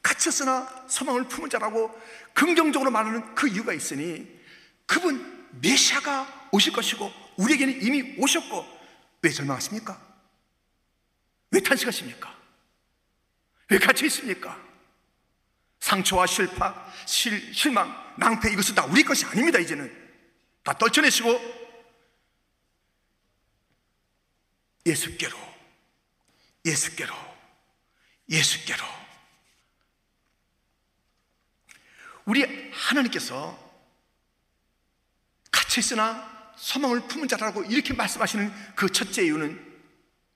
갇혔으나 0.01 0.85
소망을 0.87 1.27
품은 1.27 1.49
자라고 1.49 1.91
긍정적으로 2.33 2.91
말하는 2.91 3.35
그 3.35 3.47
이유가 3.47 3.73
있으니 3.73 4.27
그분 4.85 5.47
메시아가 5.61 6.49
오실 6.51 6.73
것이고 6.73 7.11
우리에게는 7.37 7.81
이미 7.83 8.15
오셨고 8.17 8.79
왜 9.21 9.29
절망하십니까? 9.29 10.01
왜 11.51 11.59
탄식하십니까? 11.61 12.35
왜 13.69 13.77
갇혀 13.77 14.05
있습니까? 14.07 14.68
상처와 15.79 16.27
실파, 16.27 16.91
실, 17.05 17.53
실망, 17.53 18.13
낭패 18.17 18.51
이것은 18.51 18.75
다 18.75 18.85
우리 18.85 19.03
것이 19.03 19.25
아닙니다 19.25 19.59
이제는 19.59 19.91
다 20.63 20.73
떨쳐내시고 20.73 21.59
예수께로 24.85 25.37
예수께로 26.65 27.13
예수께로 28.29 28.85
우리 32.25 32.71
하나님께서 32.71 33.57
갇혀 35.51 35.81
있으나 35.81 36.53
소망을 36.57 37.07
품은 37.07 37.27
자라고 37.27 37.63
이렇게 37.63 37.93
말씀하시는 37.93 38.75
그 38.75 38.91
첫째 38.91 39.23
이유는 39.23 39.67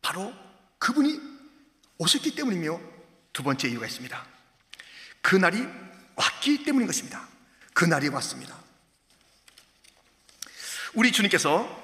바로 0.02 0.34
그분이 0.80 1.20
오셨기 1.98 2.34
때문이며 2.36 2.80
두 3.32 3.44
번째 3.44 3.68
이유가 3.68 3.86
있습니다. 3.86 4.33
그 5.24 5.36
날이 5.36 5.66
왔기 6.16 6.64
때문인 6.66 6.86
것입니다. 6.86 7.28
그 7.74 7.86
날이 7.86 8.10
왔습니다. 8.10 8.56
우리 10.94 11.12
주님께서 11.12 11.82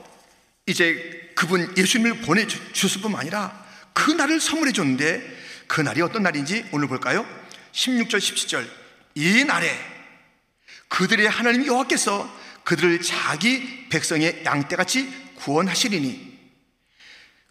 이제 0.67 1.32
그분 1.34 1.75
예수님을 1.75 2.21
보내주실 2.21 3.02
뿐만 3.02 3.21
아니라 3.21 3.65
그 3.93 4.12
날을 4.12 4.39
선물해 4.39 4.71
줬는데 4.71 5.39
그 5.67 5.82
날이 5.82 6.02
어떤 6.02 6.21
날인지 6.21 6.67
오늘 6.71 6.88
볼까요? 6.88 7.25
16절, 7.71 8.17
17절. 8.17 8.69
이 9.15 9.43
날에 9.45 9.75
그들의 10.89 11.28
하나님 11.28 11.65
여호와께서 11.65 12.38
그들을 12.65 13.02
자기 13.02 13.88
백성의 13.89 14.43
양떼같이 14.45 15.34
구원하시리니 15.36 16.38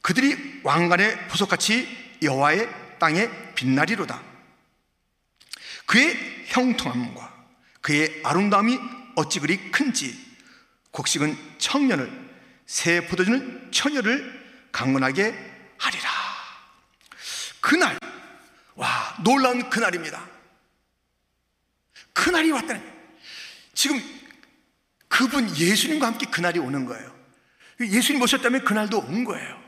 그들이 0.03 0.61
왕관의 0.63 1.29
보석같이 1.29 1.89
여호와의 2.23 2.69
땅에 2.99 3.29
빛나리로다. 3.55 4.28
그의 5.89 6.45
형통함과 6.49 7.47
그의 7.81 8.21
아름다움이 8.23 8.79
어찌 9.17 9.41
그리 9.41 9.71
큰지 9.71 10.15
곡식은 10.91 11.35
청년을 11.57 12.29
새 12.67 13.07
포도주는 13.07 13.73
처녀를 13.73 14.69
강건하게 14.71 15.35
하리라. 15.79 16.11
그날 17.63 17.99
와 18.75 19.17
놀라운 19.25 19.71
그날입니다. 19.71 20.29
그날이 22.13 22.51
왔다는 22.51 22.83
지금 23.73 23.99
그분 25.09 25.49
예수님과 25.57 26.07
함께 26.07 26.27
그날이 26.27 26.59
오는 26.59 26.85
거예요. 26.85 27.19
예수님 27.81 28.21
오셨다면 28.21 28.65
그날도 28.67 28.99
온 28.99 29.25
거예요. 29.25 29.59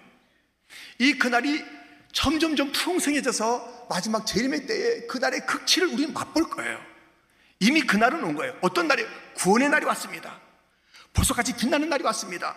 이 0.99 1.15
그날이 1.15 1.65
점점점 2.13 2.73
풍성해져서 2.73 3.87
마지막 3.89 4.27
재림의 4.27 4.67
때에 4.67 5.07
그날의 5.07 5.47
극치를 5.47 5.89
우리는 5.89 6.13
맛볼 6.13 6.51
거예요. 6.51 6.81
이미 7.61 7.83
그날은 7.83 8.23
온 8.25 8.35
거예요. 8.35 8.57
어떤 8.61 8.89
날이 8.89 9.05
구원의 9.35 9.69
날이 9.69 9.85
왔습니다. 9.87 10.41
보석같이 11.13 11.57
빛나는 11.57 11.89
날이 11.89 12.03
왔습니다. 12.05 12.55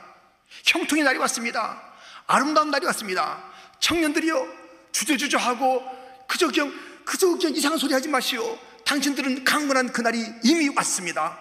형통의 0.65 1.03
날이 1.03 1.17
왔습니다. 1.19 1.81
아름다운 2.27 2.71
날이 2.71 2.85
왔습니다. 2.85 3.43
청년들이요 3.79 4.47
주저주저하고 4.91 5.83
그저 6.27 6.47
그냥 6.47 6.73
그저 7.03 7.27
그냥 7.27 7.53
이상한 7.55 7.77
소리 7.77 7.93
하지 7.93 8.07
마시오. 8.07 8.57
당신들은 8.85 9.43
강건한 9.43 9.91
그날이 9.91 10.23
이미 10.43 10.69
왔습니다. 10.69 11.37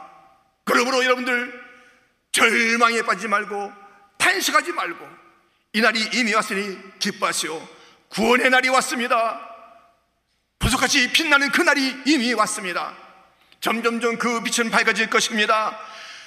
그러므로 0.64 1.04
여러분들 1.04 1.62
절망에 2.32 3.02
빠지지 3.02 3.28
말고 3.28 3.72
탄식하지 4.18 4.72
말고 4.72 5.06
이 5.74 5.80
날이 5.80 6.00
이미 6.14 6.34
왔으니 6.34 6.98
기뻐하시오. 6.98 7.81
구원의 8.12 8.50
날이 8.50 8.68
왔습니다. 8.68 9.40
부석같이 10.58 11.12
빛나는 11.12 11.50
그 11.50 11.62
날이 11.62 11.96
이미 12.04 12.34
왔습니다. 12.34 12.92
점점점 13.60 14.18
그 14.18 14.42
빛은 14.42 14.70
밝아질 14.70 15.08
것입니다. 15.08 15.78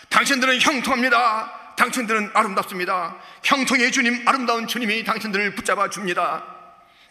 당신들은 0.09 0.61
형통합니다. 0.61 1.75
당신들은 1.75 2.31
아름답습니다. 2.33 3.17
형통의 3.43 3.91
주님, 3.91 4.27
아름다운 4.27 4.67
주님이 4.67 5.03
당신들을 5.03 5.55
붙잡아 5.55 5.89
줍니다. 5.89 6.43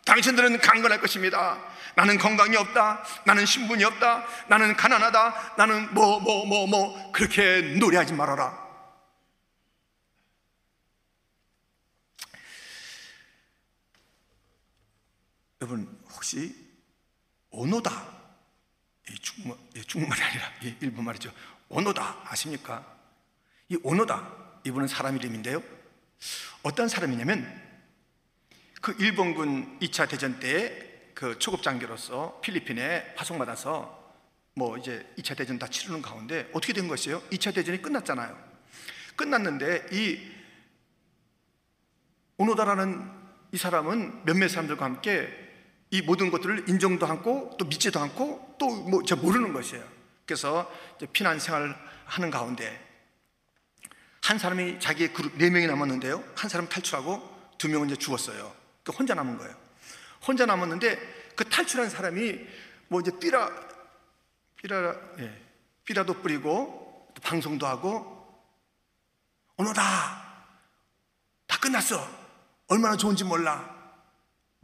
당신들은 0.04 0.60
강건할 0.60 1.00
것입니다. 1.00 1.58
나는 1.94 2.18
건강이 2.18 2.56
없다. 2.56 3.04
나는 3.24 3.46
신분이 3.46 3.84
없다. 3.84 4.24
나는 4.48 4.76
가난하다. 4.76 5.52
나는 5.56 5.94
뭐, 5.94 6.18
뭐, 6.18 6.44
뭐, 6.46 6.66
뭐. 6.66 7.12
그렇게 7.12 7.76
노래하지 7.78 8.14
말아라. 8.14 8.63
여러분, 15.64 15.98
혹시 16.10 16.54
오노다? 17.48 17.90
중국말, 19.22 19.58
중국말이 19.86 20.22
아니라 20.22 20.52
일본 20.80 21.06
말이죠. 21.06 21.32
오노다 21.70 22.20
아십니까? 22.26 22.86
이 23.70 23.78
오노다 23.82 24.60
이분은 24.66 24.88
사람 24.88 25.16
이름인데요. 25.16 25.62
어떤 26.64 26.86
사람이냐면 26.86 27.62
그 28.82 28.94
일본군 28.98 29.78
2차 29.80 30.06
대전 30.06 30.38
때그 30.38 31.38
초급 31.38 31.62
장교로서 31.62 32.42
필리핀에 32.42 33.14
파송받아서 33.14 34.16
뭐 34.56 34.76
이제 34.76 35.10
2차 35.16 35.34
대전 35.34 35.58
다 35.58 35.66
치르는 35.66 36.02
가운데 36.02 36.50
어떻게 36.52 36.74
된 36.74 36.88
것이에요? 36.88 37.22
2차 37.30 37.54
대전이 37.54 37.80
끝났잖아요. 37.80 38.38
끝났는데 39.16 39.86
이 39.92 40.30
오노다라는 42.36 43.24
이 43.52 43.56
사람은 43.56 44.26
몇몇 44.26 44.48
사람들과 44.48 44.84
함께 44.84 45.43
이 45.94 46.02
모든 46.02 46.32
것들을 46.32 46.68
인정도 46.68 47.06
않고 47.06 47.54
또 47.56 47.64
믿지도 47.66 48.00
않고 48.00 48.56
또뭐 48.58 49.02
모르는 49.22 49.52
것이에요. 49.52 49.84
그래서 50.26 50.68
피난 51.12 51.38
생활을 51.38 51.72
하는 52.06 52.32
가운데 52.32 52.84
한 54.20 54.36
사람이 54.36 54.80
자기의 54.80 55.12
그룹 55.12 55.38
네 55.38 55.50
명이 55.50 55.68
남았는데요. 55.68 56.24
한 56.34 56.50
사람 56.50 56.68
탈출하고 56.68 57.54
두 57.58 57.68
명은 57.68 57.90
이제 57.90 57.96
죽었어요. 57.96 58.52
그 58.82 58.90
혼자 58.90 59.14
남은 59.14 59.38
거예요. 59.38 59.54
혼자 60.26 60.44
남았는데 60.46 61.32
그 61.36 61.44
탈출한 61.44 61.88
사람이 61.88 62.40
뭐 62.88 63.00
이제 63.00 63.12
삐라 63.16 63.48
삐라 64.56 64.96
예, 65.20 65.42
삐라도 65.84 66.14
뿌리고 66.14 67.08
또 67.14 67.22
방송도 67.22 67.68
하고 67.68 68.42
오너다 69.58 69.80
다 71.46 71.58
끝났어. 71.60 72.04
얼마나 72.66 72.96
좋은지 72.96 73.22
몰라. 73.22 73.73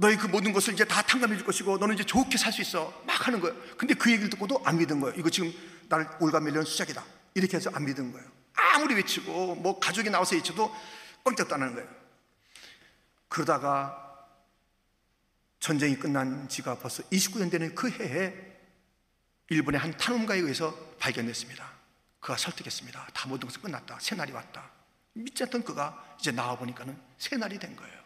너희 0.00 0.16
그 0.16 0.26
모든 0.28 0.54
것을 0.54 0.72
이제 0.72 0.82
다 0.86 1.02
탕감해 1.02 1.36
줄 1.36 1.44
것이고 1.44 1.76
너는 1.76 1.94
이제 1.94 2.04
좋게 2.04 2.38
살 2.38 2.54
수 2.54 2.62
있어. 2.62 3.02
막 3.06 3.26
하는 3.26 3.38
거예요. 3.38 3.54
근데 3.76 3.92
그 3.92 4.10
얘기를 4.10 4.30
듣고도 4.30 4.62
안 4.64 4.78
믿은 4.78 4.98
거예요. 4.98 5.14
이거 5.18 5.28
지금 5.28 5.52
나를 5.90 6.08
올가밀려는 6.20 6.64
수작이다. 6.64 7.04
이렇게 7.34 7.58
해서 7.58 7.70
안 7.74 7.84
믿은 7.84 8.10
거예요. 8.10 8.26
아무리 8.54 8.94
외치고 8.94 9.56
뭐 9.56 9.78
가족이 9.78 10.08
나와서 10.08 10.36
외쳐도 10.36 10.74
뻥쩍도 11.22 11.54
안 11.54 11.60
하는 11.60 11.74
거예요. 11.74 11.88
그러다가 13.28 14.26
전쟁이 15.58 15.98
끝난 15.98 16.48
지가 16.48 16.78
벌써 16.78 17.02
29년 17.10 17.50
되는 17.50 17.74
그 17.74 17.90
해에 17.90 18.32
일본의 19.50 19.78
한 19.80 19.94
탐험가에 19.98 20.38
의해서 20.38 20.74
발견됐습니다. 20.98 21.70
그가 22.20 22.38
설득했습니다. 22.38 23.08
다 23.12 23.28
모든 23.28 23.48
것이 23.48 23.60
끝났다. 23.60 23.98
새날이 24.00 24.32
왔다. 24.32 24.70
믿지 25.12 25.42
않던 25.42 25.62
그가 25.62 26.16
이제 26.18 26.32
나와보니까는 26.32 26.98
새날이 27.18 27.58
된 27.58 27.76
거예요. 27.76 27.99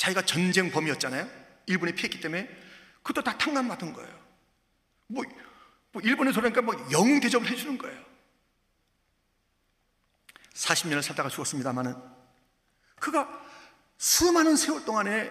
자기가 0.00 0.22
전쟁 0.22 0.70
범이었잖아요. 0.70 1.28
일본에 1.66 1.92
피했기 1.92 2.20
때문에 2.20 2.48
그것도 3.02 3.22
다 3.22 3.36
탕감 3.36 3.68
받은 3.68 3.92
거예요. 3.92 4.10
뭐, 5.08 5.22
뭐 5.92 6.00
일본에서 6.00 6.40
그러니까 6.40 6.62
뭐 6.62 6.74
영웅 6.90 7.20
대접을 7.20 7.46
해주는 7.46 7.76
거예요. 7.76 8.02
40년을 10.54 11.02
살다가 11.02 11.28
죽었습니다만은 11.28 11.94
그가 12.98 13.28
수많은 13.98 14.56
세월 14.56 14.86
동안에 14.86 15.30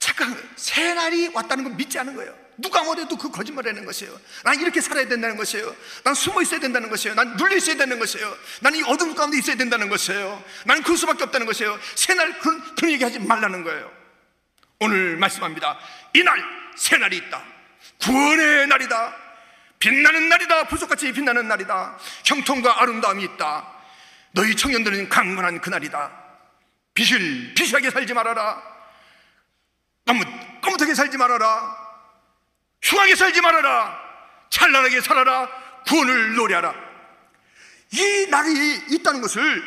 착각, 0.00 0.36
새 0.56 0.94
날이 0.94 1.28
왔다는 1.28 1.62
걸 1.62 1.74
믿지 1.74 1.96
않은 2.00 2.16
거예요. 2.16 2.36
누가 2.56 2.82
뭐래도 2.82 3.16
그 3.16 3.30
거짓말을 3.30 3.70
하는 3.70 3.86
것이에요. 3.86 4.18
난 4.42 4.60
이렇게 4.60 4.80
살아야 4.80 5.06
된다는 5.06 5.36
것이에요. 5.36 5.72
난 6.02 6.14
숨어 6.14 6.42
있어야 6.42 6.58
된다는 6.58 6.90
것이에요. 6.90 7.14
난 7.14 7.36
눌려 7.36 7.56
있어야 7.56 7.76
되는 7.76 7.96
것이에요. 8.00 8.36
나는 8.62 8.80
이 8.80 8.82
어둠 8.82 9.14
가운데 9.14 9.38
있어야 9.38 9.54
된다는 9.54 9.88
것이에요. 9.88 10.42
나는 10.64 10.82
그럴 10.82 10.96
수밖에 10.96 11.22
없다는 11.22 11.46
것이에요. 11.46 11.78
새날 11.94 12.36
그런, 12.40 12.74
그런 12.74 12.90
얘기 12.90 13.04
하지 13.04 13.20
말라는 13.20 13.62
거예요. 13.62 13.97
오늘 14.80 15.16
말씀합니다. 15.16 15.78
이날 16.14 16.42
새날이 16.76 17.16
있다. 17.16 17.42
구원의 18.00 18.68
날이다. 18.68 19.16
빛나는 19.78 20.28
날이다. 20.28 20.64
보석같이 20.64 21.12
빛나는 21.12 21.48
날이다. 21.48 21.98
형통과 22.24 22.80
아름다움이 22.82 23.24
있다. 23.24 23.66
너희 24.32 24.54
청년들은 24.54 25.08
강건한 25.08 25.60
그날이다. 25.60 26.12
비실 26.94 27.54
비실하게 27.54 27.90
살지 27.90 28.14
말아라. 28.14 28.62
너무 30.04 30.24
꼬뭇하게 30.62 30.94
살지 30.94 31.16
말아라. 31.16 31.76
흉하게 32.82 33.16
살지 33.16 33.40
말아라. 33.40 33.98
찬란하게 34.50 35.00
살아라. 35.00 35.48
구원을 35.86 36.34
노래하라. 36.36 36.74
이 37.92 38.26
날이 38.30 38.80
있다는 38.90 39.20
것을 39.22 39.62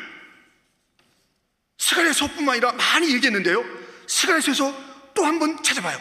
스가랴서뿐만 1.78 2.54
아니라 2.54 2.71
많이 2.74 3.13
얘기했는데요. 3.13 3.63
스가랴서에서 4.08 4.91
또 5.13 5.26
한 5.26 5.39
번 5.39 5.62
찾아봐요. 5.63 6.00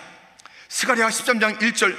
스가랴 0.69 1.09
13장 1.09 1.59
1절 1.59 1.97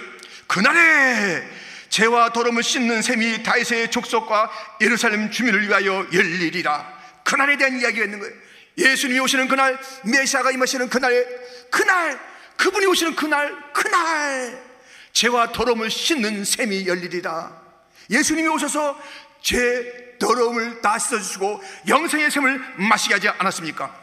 그날에 0.47 1.47
죄와 1.89 2.31
더러움을 2.31 2.63
씻는 2.63 3.01
셈이 3.01 3.43
다윗의 3.43 3.91
족속과 3.91 4.51
예루살렘 4.81 5.29
주민을 5.29 5.67
위하여 5.67 6.07
열리리라. 6.13 6.99
그날에 7.23 7.57
대한 7.57 7.79
이야기가 7.79 8.05
있는 8.05 8.19
거예요. 8.19 8.33
예수님이 8.77 9.19
오시는 9.19 9.47
그날, 9.49 9.77
메시아가 10.03 10.51
임하시는 10.51 10.89
그날에 10.89 11.25
그날, 11.69 12.19
그분이 12.55 12.85
오시는 12.85 13.15
그날, 13.15 13.53
그날 13.73 14.63
죄와 15.11 15.51
더러움을 15.51 15.89
씻는 15.89 16.45
셈이 16.45 16.87
열리리라. 16.87 17.61
예수님이 18.09 18.47
오셔서 18.47 18.97
죄 19.41 20.15
더러움을 20.19 20.81
다 20.81 20.97
씻어주시고 20.97 21.61
영생의 21.87 22.31
샘을 22.31 22.59
마시게 22.77 23.15
하지 23.15 23.27
않았습니까? 23.29 24.00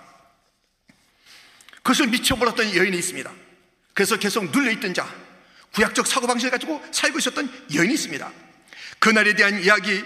그것을 1.89 2.09
미쳐버렸던 2.09 2.77
여인이 2.77 2.99
있습니다. 2.99 3.31
그래서 3.95 4.19
계속 4.19 4.51
눌려있던 4.51 4.93
자, 4.93 5.09
구약적 5.73 6.07
사고방식을 6.07 6.51
가지고 6.51 6.85
살고 6.93 7.19
있었던 7.19 7.51
여인이 7.75 7.95
있습니다. 7.95 8.31
그날에 8.99 9.35
대한 9.35 9.63
이야기, 9.63 10.05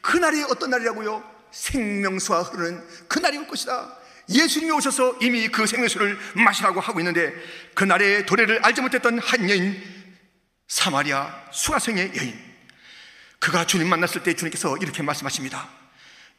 그날이 0.00 0.44
어떤 0.44 0.70
날이라고요? 0.70 1.34
생명수와 1.50 2.42
흐르는 2.42 3.08
그날이 3.08 3.38
올 3.38 3.48
것이다. 3.48 3.96
예수님이 4.28 4.70
오셔서 4.72 5.18
이미 5.22 5.48
그 5.48 5.66
생명수를 5.66 6.16
마시라고 6.34 6.80
하고 6.80 7.00
있는데 7.00 7.34
그날의 7.74 8.26
도래를 8.26 8.64
알지 8.64 8.80
못했던 8.80 9.18
한 9.18 9.50
여인 9.50 9.82
사마리아 10.68 11.46
수가성의 11.52 12.12
여인 12.16 12.38
그가 13.38 13.66
주님 13.66 13.88
만났을 13.88 14.22
때 14.22 14.34
주님께서 14.34 14.78
이렇게 14.78 15.02
말씀하십니다 15.02 15.68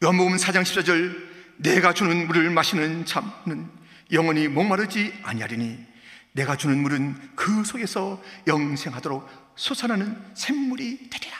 요한복음 0.02 0.36
4장 0.36 0.62
14절 0.62 1.16
내가 1.58 1.94
주는 1.94 2.26
물을 2.26 2.50
마시는 2.50 3.06
자는 3.06 3.70
영원히 4.12 4.48
목마르지 4.48 5.18
아니하리니 5.22 5.84
내가 6.32 6.56
주는 6.56 6.78
물은 6.78 7.34
그 7.34 7.64
속에서 7.64 8.22
영생하도록 8.46 9.28
솟아나는 9.56 10.34
샘물이 10.34 11.10
되리라 11.10 11.36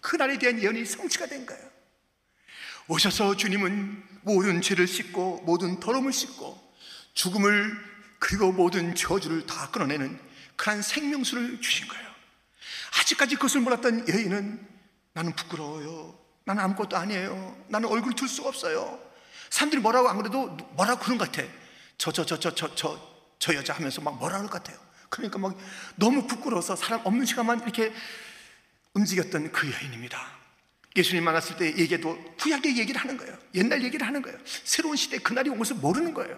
그날에 0.00 0.38
대한 0.38 0.60
예언이 0.60 0.84
성취가 0.84 1.26
된 1.26 1.46
거예요 1.46 1.72
오셔서 2.88 3.36
주님은 3.36 4.02
모든 4.22 4.60
죄를 4.60 4.86
씻고 4.86 5.42
모든 5.44 5.78
더러움을 5.80 6.12
씻고 6.12 6.60
죽음을 7.14 7.76
그리고 8.18 8.52
모든 8.52 8.94
저주를 8.94 9.46
다 9.46 9.70
끊어내는 9.70 10.18
그런 10.56 10.82
생명수를 10.82 11.60
주신 11.60 11.88
거예요. 11.88 12.06
아직까지 13.00 13.36
그것을 13.36 13.62
몰랐던 13.62 14.08
여인은 14.08 14.68
나는 15.12 15.34
부끄러워요. 15.34 16.16
나는 16.44 16.62
아무것도 16.62 16.96
아니에요. 16.96 17.64
나는 17.68 17.88
얼굴 17.88 18.14
들 18.14 18.28
수가 18.28 18.48
없어요. 18.48 19.00
사람들이 19.50 19.82
뭐라고 19.82 20.08
안 20.08 20.18
그래도 20.18 20.46
뭐라고 20.76 21.00
그런 21.00 21.18
것 21.18 21.30
같아. 21.30 21.46
저, 22.02 22.10
저, 22.10 22.24
저, 22.24 22.36
저, 22.36 22.52
저, 22.52 22.74
저, 22.74 23.36
저 23.38 23.54
여자 23.54 23.74
하면서 23.74 24.00
막 24.00 24.18
뭐라 24.18 24.38
그럴 24.38 24.50
것 24.50 24.60
같아요. 24.60 24.76
그러니까 25.08 25.38
막 25.38 25.56
너무 25.94 26.26
부끄러워서 26.26 26.74
사람 26.74 27.00
없는 27.06 27.24
시간만 27.24 27.62
이렇게 27.62 27.94
움직였던 28.94 29.52
그 29.52 29.70
여인입니다. 29.70 30.20
예수님 30.96 31.22
만났을 31.22 31.56
때 31.58 31.66
얘기해도 31.66 32.34
구약의 32.40 32.76
얘기를 32.76 33.00
하는 33.00 33.16
거예요. 33.16 33.38
옛날 33.54 33.84
얘기를 33.84 34.04
하는 34.04 34.20
거예요. 34.20 34.36
새로운 34.44 34.96
시대 34.96 35.18
그날이 35.18 35.48
온 35.48 35.58
것을 35.58 35.76
모르는 35.76 36.12
거예요. 36.12 36.36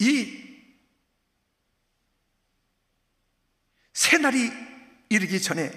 이 0.00 0.44
새날이 3.94 4.52
이르기 5.08 5.40
전에 5.40 5.72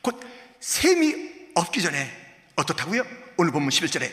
곧 0.00 0.18
샘이 0.60 1.35
없기 1.56 1.82
전에 1.82 2.10
어떻다고요? 2.54 3.02
오늘 3.38 3.50
본문 3.50 3.70
11절에 3.70 4.10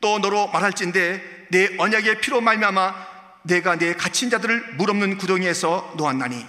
또 0.00 0.18
너로 0.18 0.48
말할진대 0.48 1.48
내 1.50 1.76
언약의 1.78 2.20
피로 2.20 2.40
말미암아 2.40 3.08
내가 3.44 3.76
내 3.76 3.94
갇힌 3.94 4.30
자들을 4.30 4.74
물 4.74 4.90
없는 4.90 5.16
구덩이에서 5.16 5.94
놓았나니. 5.96 6.46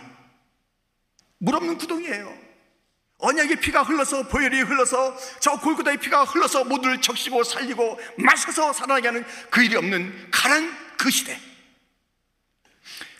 물 1.40 1.56
없는 1.56 1.78
구덩이에요. 1.78 2.38
언약의 3.20 3.58
피가 3.58 3.84
흘러서 3.84 4.28
보혈이 4.28 4.62
흘러서 4.62 5.18
저 5.40 5.60
골고다의 5.60 5.98
피가 5.98 6.26
흘러서 6.26 6.66
모두를 6.66 7.02
적시고 7.02 7.44
살리고 7.44 8.00
마셔서 8.18 8.74
살아나게 8.74 9.08
하는 9.08 9.26
그 9.50 9.64
일이 9.64 9.76
없는 9.76 10.30
가란 10.32 10.78
그 10.98 11.10
시대. 11.10 11.40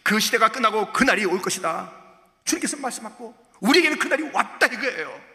그 0.04 0.20
시대가 0.20 0.50
끝나고 0.50 0.92
그날이 0.92 1.26
올 1.26 1.42
것이다. 1.42 1.92
주님께서 2.44 2.78
말씀하고 2.78 3.36
우리에게는 3.60 4.00
그날이 4.00 4.24
왔다 4.34 4.68
이거예요 4.68 5.29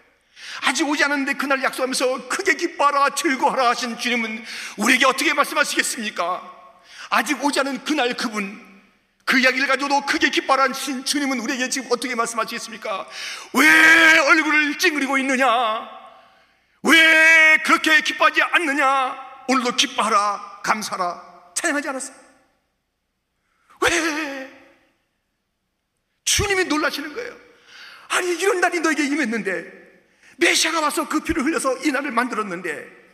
아직 0.62 0.88
오지 0.88 1.02
않았는데 1.04 1.34
그날 1.34 1.62
약속하면서 1.62 2.28
크게 2.28 2.54
기뻐하라 2.54 3.14
즐거워하라 3.14 3.70
하신 3.70 3.98
주님은 3.98 4.44
우리에게 4.76 5.06
어떻게 5.06 5.32
말씀하시겠습니까? 5.32 6.52
아직 7.10 7.42
오지 7.42 7.60
않은 7.60 7.84
그날 7.84 8.14
그분 8.14 8.62
그 9.24 9.38
이야기를 9.38 9.66
가지고도 9.66 10.04
크게 10.06 10.30
기뻐하라 10.30 10.70
하신 10.70 11.04
주님은 11.04 11.40
우리에게 11.40 11.68
지금 11.68 11.90
어떻게 11.90 12.14
말씀하시겠습니까? 12.14 13.08
왜 13.54 14.18
얼굴을 14.18 14.78
찡그리고 14.78 15.18
있느냐? 15.18 15.88
왜 16.82 17.58
그렇게 17.64 18.00
기뻐하지 18.02 18.42
않느냐? 18.42 19.16
오늘도 19.48 19.76
기뻐하라 19.76 20.60
감사하라 20.62 21.52
찬양하지 21.54 21.88
않았어요? 21.88 22.16
왜? 23.82 24.50
주님이 26.24 26.64
놀라시는 26.64 27.14
거예요 27.14 27.36
아니 28.08 28.34
이런 28.34 28.60
날이 28.60 28.80
너에게 28.80 29.04
임했는데 29.04 29.83
메시아가 30.38 30.80
와서 30.80 31.08
그 31.08 31.20
피를 31.20 31.44
흘려서 31.44 31.78
이 31.84 31.90
날을 31.90 32.10
만들었는데 32.10 33.04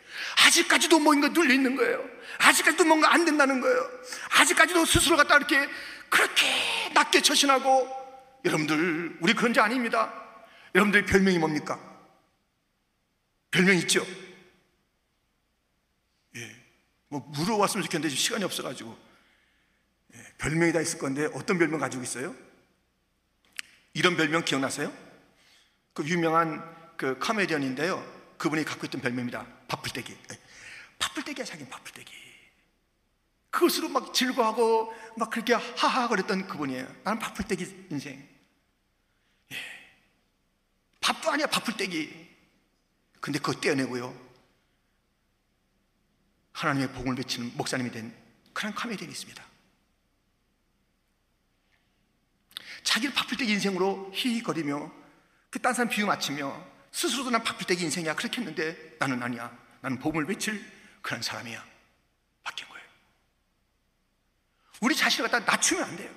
아직까지도 0.46 0.98
뭔가 0.98 1.28
눌려 1.28 1.52
있는 1.52 1.76
거예요. 1.76 2.04
아직까지도 2.38 2.84
뭔가 2.84 3.12
안 3.12 3.24
된다는 3.24 3.60
거예요. 3.60 3.90
아직까지도 4.38 4.84
스스로 4.84 5.16
갖다 5.16 5.36
이렇게 5.36 5.68
그렇게 6.08 6.46
낮게 6.94 7.22
처신하고 7.22 7.88
여러분들 8.44 9.18
우리 9.20 9.34
그런 9.34 9.52
자 9.52 9.64
아닙니다. 9.64 10.12
여러분들 10.74 11.04
별명이 11.04 11.38
뭡니까? 11.38 11.78
별명 13.50 13.76
있죠? 13.78 14.06
예. 16.36 16.56
뭐 17.08 17.20
물어봤으면 17.20 17.84
좋겠는데 17.84 18.14
시간이 18.14 18.44
없어가지고 18.44 18.96
예. 20.14 20.18
별명이 20.38 20.72
다 20.72 20.80
있을 20.80 20.98
건데 20.98 21.28
어떤 21.34 21.58
별명 21.58 21.80
가지고 21.80 22.02
있어요? 22.02 22.34
이런 23.92 24.16
별명 24.16 24.44
기억나세요? 24.44 24.92
그 25.92 26.04
유명한 26.06 26.79
그 27.00 27.18
카메디언인데요. 27.18 27.96
그분이 28.36 28.62
갖고 28.62 28.84
있던 28.84 29.00
별명입니다. 29.00 29.46
바풀떼기. 29.68 30.18
바풀떼기야, 30.98 31.46
자기 31.46 31.66
바풀떼기. 31.66 32.12
그것으로 33.48 33.88
막 33.88 34.12
즐거워하고 34.12 34.92
막 35.16 35.30
그렇게 35.30 35.54
하하 35.54 36.08
거렸던 36.08 36.46
그분이에요. 36.46 36.86
나는 37.02 37.18
바풀떼기 37.18 37.86
인생. 37.90 38.28
예. 39.50 39.56
밥도 41.00 41.30
아니야, 41.30 41.46
바풀떼기. 41.46 42.36
근데 43.18 43.38
그거 43.38 43.58
떼어내고요. 43.58 44.14
하나님의 46.52 46.92
복을 46.92 47.16
외치는 47.16 47.56
목사님이 47.56 47.92
된 47.92 48.14
그런 48.52 48.74
카메디언이 48.74 49.10
있습니다. 49.10 49.42
자기를 52.84 53.14
바풀떼기 53.14 53.50
인생으로 53.52 54.10
히히거리며 54.12 54.92
그딴 55.48 55.72
사람 55.72 55.88
비유 55.88 56.04
맞추며 56.04 56.69
스스로도 56.92 57.30
난 57.30 57.42
바쁠때기 57.42 57.84
인생이야. 57.84 58.14
그렇게 58.14 58.38
했는데 58.38 58.96
나는 58.98 59.22
아니야. 59.22 59.56
나는 59.80 59.98
복음을 59.98 60.26
외칠 60.28 60.64
그런 61.02 61.22
사람이야. 61.22 61.64
바뀐 62.42 62.68
거예요. 62.68 62.84
우리 64.80 64.94
자신을 64.94 65.28
갖다 65.30 65.44
낮추면 65.50 65.84
안 65.84 65.96
돼요. 65.96 66.10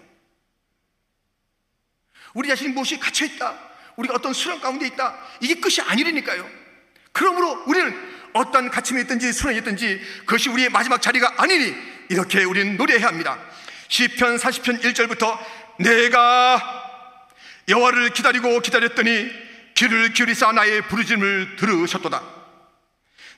우리 2.33 2.47
자신이 2.47 2.69
무엇이 2.73 2.99
갇혀있다. 2.99 3.71
우리가 3.95 4.15
어떤 4.15 4.33
수렁 4.33 4.59
가운데 4.59 4.87
있다. 4.87 5.17
이게 5.39 5.55
끝이 5.55 5.75
아니라니까요. 5.87 6.49
그러므로 7.11 7.63
우리는 7.67 8.13
어떤 8.33 8.71
갇힘이 8.71 9.01
있든지 9.01 9.31
수렁이 9.31 9.59
있든지 9.59 10.01
그것이 10.21 10.49
우리의 10.49 10.69
마지막 10.69 11.01
자리가 11.01 11.35
아니니 11.37 11.75
이렇게 12.09 12.43
우리는 12.43 12.75
노래해야 12.75 13.07
합니다. 13.07 13.39
시편 13.87 14.37
40편 14.37 14.81
1절부터 14.81 15.37
내가 15.79 16.89
여호와를 17.67 18.09
기다리고 18.09 18.59
기다렸더니 18.59 19.31
귀를 19.75 20.13
기울이사 20.13 20.51
나의 20.51 20.83
부르짐을 20.87 21.55
들으셨도다. 21.57 22.21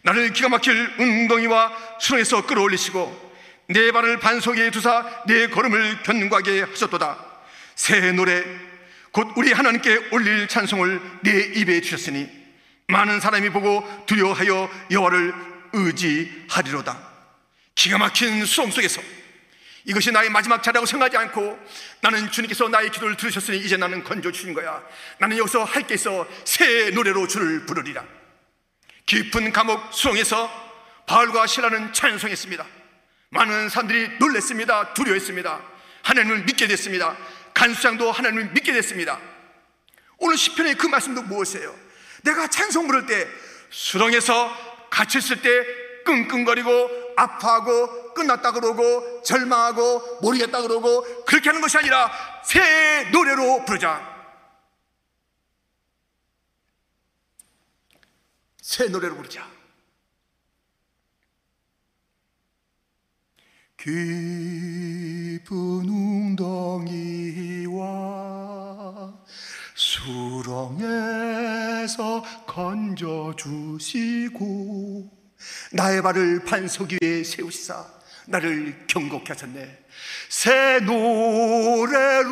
나를 0.04 0.34
기가 0.34 0.50
막힐 0.50 0.94
웅덩이와 1.00 1.98
수렁에서 2.00 2.46
끌어올리시고 2.46 3.34
내 3.70 3.92
발을 3.92 4.20
반석에 4.20 4.70
두사 4.72 5.24
내 5.26 5.48
걸음을 5.48 6.04
견고하게 6.04 6.62
하셨도다. 6.62 7.18
새 7.76 8.12
노래 8.12 8.44
곧 9.12 9.34
우리 9.36 9.52
하나님께 9.52 10.10
올릴 10.12 10.48
찬송을 10.48 11.02
내 11.22 11.32
입에 11.56 11.82
주셨으니 11.82 12.30
많은 12.88 13.20
사람이 13.20 13.50
보고 13.50 13.84
두려워하여 14.06 14.70
여호와를 14.92 15.34
의지하리로다. 15.74 17.16
기가 17.74 17.98
막힌 17.98 18.46
수렁 18.46 18.72
속에서 18.72 19.02
이것이 19.86 20.12
나의 20.12 20.30
마지막 20.30 20.64
자리라고 20.64 20.86
생각하지 20.86 21.16
않고 21.18 21.60
나는 22.02 22.32
주님께서 22.32 22.68
나의 22.70 22.90
기도를 22.92 23.16
들으셨으니 23.18 23.60
이제 23.60 23.78
나는 23.78 24.04
건져 24.04 24.32
주신 24.32 24.54
거야. 24.54 24.84
나는 25.20 25.38
여기서 25.38 25.64
할 25.64 25.86
게 25.86 25.94
있어 25.94 26.28
새 26.44 26.90
노래로 26.90 27.28
주를 27.28 27.66
부르리라. 27.68 28.04
깊은 29.06 29.54
감옥 29.54 29.94
수렁에서 29.94 30.50
바울과 31.06 31.46
시라는 31.46 31.94
찬송했습니다. 31.94 32.66
많은 33.30 33.70
사람들이 33.70 34.18
놀랬습니다. 34.18 34.94
두려워했습니다. 34.96 35.62
하나님을 36.02 36.44
믿게 36.46 36.68
됐습니다. 36.68 37.16
간수장도 37.54 38.12
하나님을 38.12 38.52
믿게 38.54 38.74
됐습니다. 38.74 39.20
오늘 40.18 40.38
시편의 40.38 40.76
그 40.76 40.88
말씀도 40.88 41.22
무엇이에요? 41.24 41.76
내가 42.24 42.48
찬송 42.48 42.88
부를 42.88 43.06
때 43.06 43.28
수렁에서 43.70 44.88
갇혔을 44.90 45.42
때 45.42 45.66
끙끙거리고 46.06 47.05
아파하고 47.16 48.14
끝났다 48.14 48.52
그러고 48.52 49.22
절망하고 49.24 50.20
모르겠다 50.22 50.62
그러고 50.62 51.04
그렇게 51.26 51.50
하는 51.50 51.62
것이 51.62 51.78
아니라 51.78 52.12
새 52.44 53.10
노래로 53.12 53.66
부르자. 53.66 54.16
새 58.62 58.88
노래로 58.88 59.16
부르자. 59.16 59.48
깊은 63.78 65.46
웅덩이와 66.36 67.76
수렁에서 69.76 70.84
건져주시고 72.48 73.76
나의 75.72 76.02
발을 76.02 76.44
반석 76.46 76.90
위에 76.92 77.24
세우시사 77.24 77.86
나를 78.28 78.86
경고케 78.88 79.34
하셨네. 79.34 79.86
새 80.30 80.80
노래로 80.80 82.32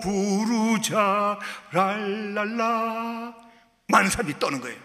부르자. 0.00 1.38
랄랄라. 1.72 3.34
많은 3.88 4.10
사람이 4.10 4.38
떠는 4.38 4.60
거예요. 4.60 4.78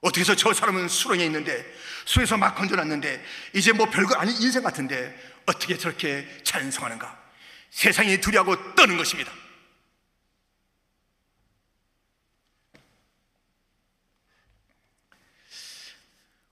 어떻게 0.00 0.20
해서 0.20 0.34
저 0.36 0.52
사람은 0.52 0.88
수렁에 0.88 1.24
있는데 1.26 1.64
수에서 2.04 2.36
막 2.36 2.54
건져놨는데 2.54 3.24
이제 3.54 3.72
뭐 3.72 3.90
별거 3.90 4.14
아닌 4.16 4.34
인생 4.40 4.62
같은데 4.62 5.14
어떻게 5.46 5.76
저렇게 5.76 6.26
찬송하는가? 6.44 7.18
세상이 7.70 8.20
두려하고 8.20 8.74
떠는 8.74 8.96
것입니다 8.96 9.30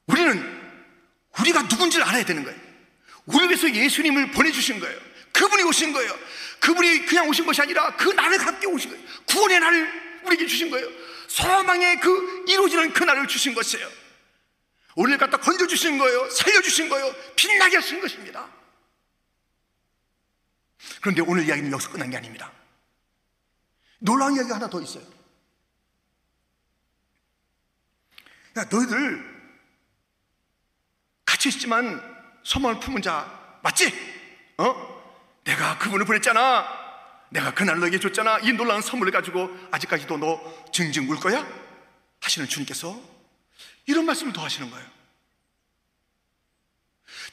우리는 0.06 0.56
우리가 1.46 1.62
누군지를 1.62 2.04
알아야 2.06 2.24
되는 2.24 2.44
거예요. 2.44 2.58
우리 3.26 3.46
위해서 3.46 3.72
예수님을 3.72 4.32
보내주신 4.32 4.80
거예요. 4.80 4.98
그분이 5.32 5.62
오신 5.64 5.92
거예요. 5.92 6.18
그분이 6.60 7.06
그냥 7.06 7.28
오신 7.28 7.46
것이 7.46 7.60
아니라 7.60 7.96
그 7.96 8.08
날을 8.08 8.38
갖게 8.38 8.66
오신 8.66 8.90
거예요. 8.90 9.06
구원의 9.26 9.60
날을 9.60 10.22
우리에게 10.24 10.46
주신 10.46 10.70
거예요. 10.70 10.88
소망의 11.28 12.00
그 12.00 12.44
이루어지는 12.48 12.92
그 12.92 13.04
날을 13.04 13.26
주신 13.28 13.54
것이에요. 13.54 13.88
우리를 14.96 15.18
갖다 15.18 15.36
건져주신 15.36 15.98
거예요. 15.98 16.30
살려주신 16.30 16.88
거예요. 16.88 17.14
빛나게 17.36 17.76
하신 17.76 18.00
것입니다. 18.00 18.48
그런데 21.00 21.20
오늘 21.22 21.46
이야기는 21.46 21.70
여기서 21.70 21.90
끝난 21.90 22.10
게 22.10 22.16
아닙니다. 22.16 22.50
놀라운 23.98 24.34
이야기가 24.34 24.56
하나 24.56 24.70
더 24.70 24.80
있어요. 24.80 25.04
야, 28.56 28.64
너희들 28.70 29.35
같이 31.36 31.50
있지만 31.50 32.02
소망을 32.42 32.80
품은 32.80 33.02
자 33.02 33.58
맞지? 33.62 33.92
어? 34.56 35.40
내가 35.44 35.76
그분을 35.78 36.06
보냈잖아. 36.06 36.66
내가 37.28 37.52
그날 37.52 37.78
너에게 37.78 38.00
줬잖아. 38.00 38.38
이 38.38 38.52
놀라운 38.52 38.80
선물을 38.80 39.12
가지고 39.12 39.50
아직까지도 39.70 40.16
너 40.16 40.70
징징 40.72 41.10
울 41.10 41.20
거야? 41.20 41.46
하시는 42.20 42.48
주님께서 42.48 42.98
이런 43.84 44.06
말씀을 44.06 44.32
더 44.32 44.42
하시는 44.42 44.70
거예요. 44.70 44.88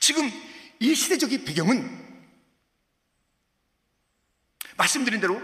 지금 0.02 0.30
이 0.80 0.94
시대적인 0.94 1.46
배경은 1.46 2.04
말씀드린 4.76 5.22
대로 5.22 5.42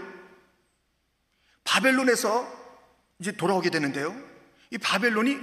바벨론에서 1.64 2.46
이제 3.20 3.32
돌아오게 3.32 3.70
되는데요. 3.70 4.14
이 4.70 4.76
바벨론이 4.76 5.38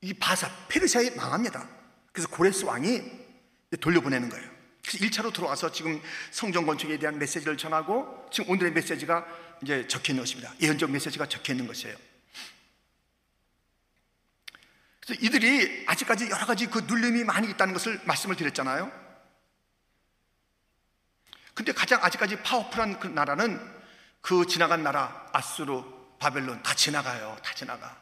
이 0.00 0.14
바사 0.14 0.50
페르시아에 0.68 1.10
망합니다. 1.10 1.83
그래서 2.14 2.28
고레스 2.28 2.64
왕이 2.64 3.02
돌려보내는 3.80 4.28
거예요. 4.28 4.48
그래서 4.86 5.04
1차로 5.04 5.34
들어와서 5.34 5.72
지금 5.72 6.00
성전 6.30 6.64
건축에 6.64 6.96
대한 6.96 7.18
메시지를 7.18 7.56
전하고 7.56 8.28
지금 8.30 8.50
오늘의 8.50 8.72
메시지가 8.72 9.26
이제 9.62 9.86
적혀 9.88 10.12
있는 10.12 10.22
것입니다. 10.22 10.54
예언적 10.60 10.92
메시지가 10.92 11.26
적혀 11.28 11.52
있는 11.52 11.66
것이에요. 11.66 11.96
그래서 15.00 15.20
이들이 15.26 15.84
아직까지 15.88 16.30
여러 16.30 16.46
가지 16.46 16.66
그 16.66 16.78
눌림이 16.78 17.24
많이 17.24 17.50
있다는 17.50 17.74
것을 17.74 18.00
말씀을 18.04 18.36
드렸잖아요. 18.36 18.92
근데 21.52 21.72
가장 21.72 22.02
아직까지 22.04 22.42
파워풀한 22.42 23.00
그 23.00 23.08
나라는 23.08 23.60
그 24.20 24.46
지나간 24.46 24.84
나라 24.84 25.28
아수르, 25.32 25.82
바벨론 26.20 26.62
다 26.62 26.74
지나가요. 26.74 27.36
다 27.42 27.54
지나가. 27.54 28.00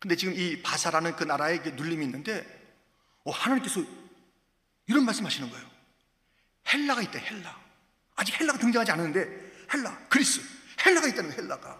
근데 0.00 0.16
지금 0.16 0.34
이 0.34 0.60
바사라는 0.60 1.14
그 1.14 1.22
나라에 1.22 1.58
눌림이 1.58 2.04
있는데 2.04 2.57
어, 3.28 3.30
하나님께서 3.30 3.82
이런 4.86 5.04
말씀하시는 5.04 5.50
거예요. 5.50 5.66
헬라가 6.72 7.02
있대. 7.02 7.18
헬라. 7.20 7.58
아직 8.16 8.40
헬라가 8.40 8.58
등장하지 8.58 8.90
않았는데 8.92 9.66
헬라, 9.72 10.06
그리스, 10.08 10.40
헬라가 10.84 11.06
있다는 11.08 11.30
거예요. 11.30 11.42
헬라가. 11.42 11.78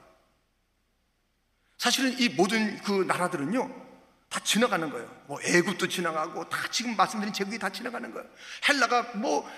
사실은 1.79 2.19
이 2.19 2.29
모든 2.29 2.81
그 2.83 3.05
나라들은요 3.05 3.89
다 4.29 4.41
지나가는 4.41 4.91
거예요. 4.91 5.25
뭐 5.27 5.41
애굽도 5.43 5.89
지나가고 5.89 6.49
다 6.51 6.69
지금 6.71 6.95
말씀드린 6.97 7.33
제국이 7.33 7.59
다 7.59 7.71
지나가는 7.71 8.13
거예요. 8.13 8.29
헬라가 8.69 9.15
뭐 9.15 9.51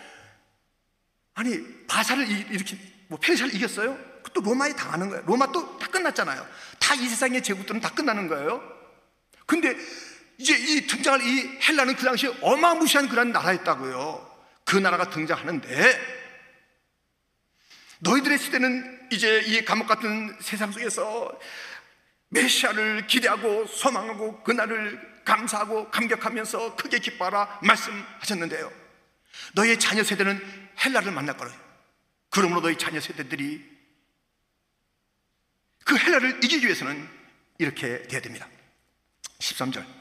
아니 1.35 1.87
바사를 1.87 2.29
이렇게 2.53 2.79
뭐 3.09 3.18
페르시아를 3.18 3.55
이겼어요? 3.57 3.98
또 4.33 4.40
로마에 4.42 4.74
당하는 4.76 5.09
거예요. 5.09 5.24
로마 5.26 5.50
또 5.50 5.76
다 5.79 5.88
끝났잖아요. 5.88 6.46
다 6.79 6.94
이 6.94 7.09
세상의 7.09 7.42
제국들은 7.42 7.81
다 7.81 7.90
끝나는 7.90 8.29
거예요. 8.29 8.62
근데 9.46 9.76
이제 10.40 10.57
이 10.57 10.87
등장할 10.87 11.20
이 11.20 11.59
헬라는 11.68 11.96
그 11.96 12.05
당시에 12.05 12.33
어마무시한 12.40 13.11
그런 13.11 13.31
나라였다고요. 13.31 14.26
그 14.64 14.79
나라가 14.79 15.11
등장하는데 15.11 16.20
너희들의 17.98 18.38
시대는 18.38 19.09
이제 19.12 19.42
이 19.42 19.62
감옥 19.66 19.87
같은 19.87 20.35
세상 20.40 20.72
속에서 20.72 21.38
메시아를 22.31 23.07
기대하고 23.07 23.66
소망하고 23.66 24.42
그날을 24.42 25.20
감사하고 25.26 25.90
감격하면서 25.90 26.76
크게 26.76 27.00
기뻐하라 27.00 27.61
말씀하셨는데요. 27.62 28.72
너의 29.53 29.79
자녀 29.79 30.03
세대는 30.03 30.40
헬라를 30.83 31.12
만날 31.12 31.37
거예요. 31.37 31.55
그러므로 32.31 32.62
너희 32.62 32.79
자녀 32.79 32.98
세대들이 32.98 33.62
그 35.85 35.98
헬라를 35.98 36.42
이기기 36.42 36.64
위해서는 36.64 37.07
이렇게 37.59 38.03
돼야 38.05 38.22
됩니다. 38.22 38.48
13절. 39.38 40.00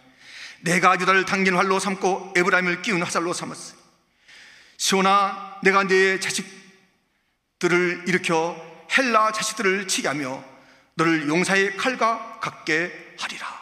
내가 0.61 0.99
유다를 0.99 1.25
당긴 1.25 1.55
활로 1.55 1.79
삼고 1.79 2.33
에브라임을 2.35 2.81
끼운 2.81 3.01
화살로 3.01 3.33
삼았어. 3.33 3.75
시온아, 4.77 5.59
내가 5.63 5.83
네 5.83 6.19
자식들을 6.19 8.05
일으켜 8.07 8.55
헬라 8.97 9.31
자식들을 9.31 9.87
치게 9.87 10.07
하며 10.07 10.43
너를 10.95 11.27
용사의 11.27 11.77
칼과 11.77 12.39
같게 12.39 13.15
하리라. 13.19 13.59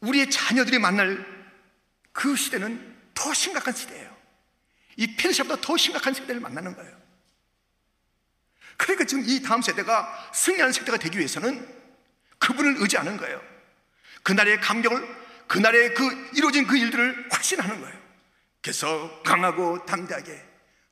우리의 0.00 0.30
자녀들이 0.30 0.78
만날 0.78 1.26
그 2.12 2.36
시대는 2.36 2.96
더 3.14 3.34
심각한 3.34 3.74
시대예요. 3.74 4.16
이 4.96 5.16
페르시아보다 5.16 5.60
더 5.60 5.76
심각한 5.76 6.14
세대를 6.14 6.40
만나는 6.40 6.74
거예요. 6.76 7.07
그러니까 8.78 9.04
지금 9.04 9.24
이 9.26 9.42
다음 9.42 9.60
세대가 9.60 10.30
승리하는 10.32 10.72
세대가 10.72 10.96
되기 10.96 11.18
위해서는 11.18 11.76
그분을 12.38 12.76
의지하는 12.78 13.18
거예요. 13.18 13.42
그날의 14.22 14.60
감격을, 14.60 15.16
그날의 15.48 15.94
그 15.94 16.30
이루어진 16.34 16.66
그 16.66 16.78
일들을 16.78 17.28
확신하는 17.30 17.80
거예요. 17.80 17.98
그래서 18.62 19.22
강하고 19.24 19.84
담대하게 19.84 20.42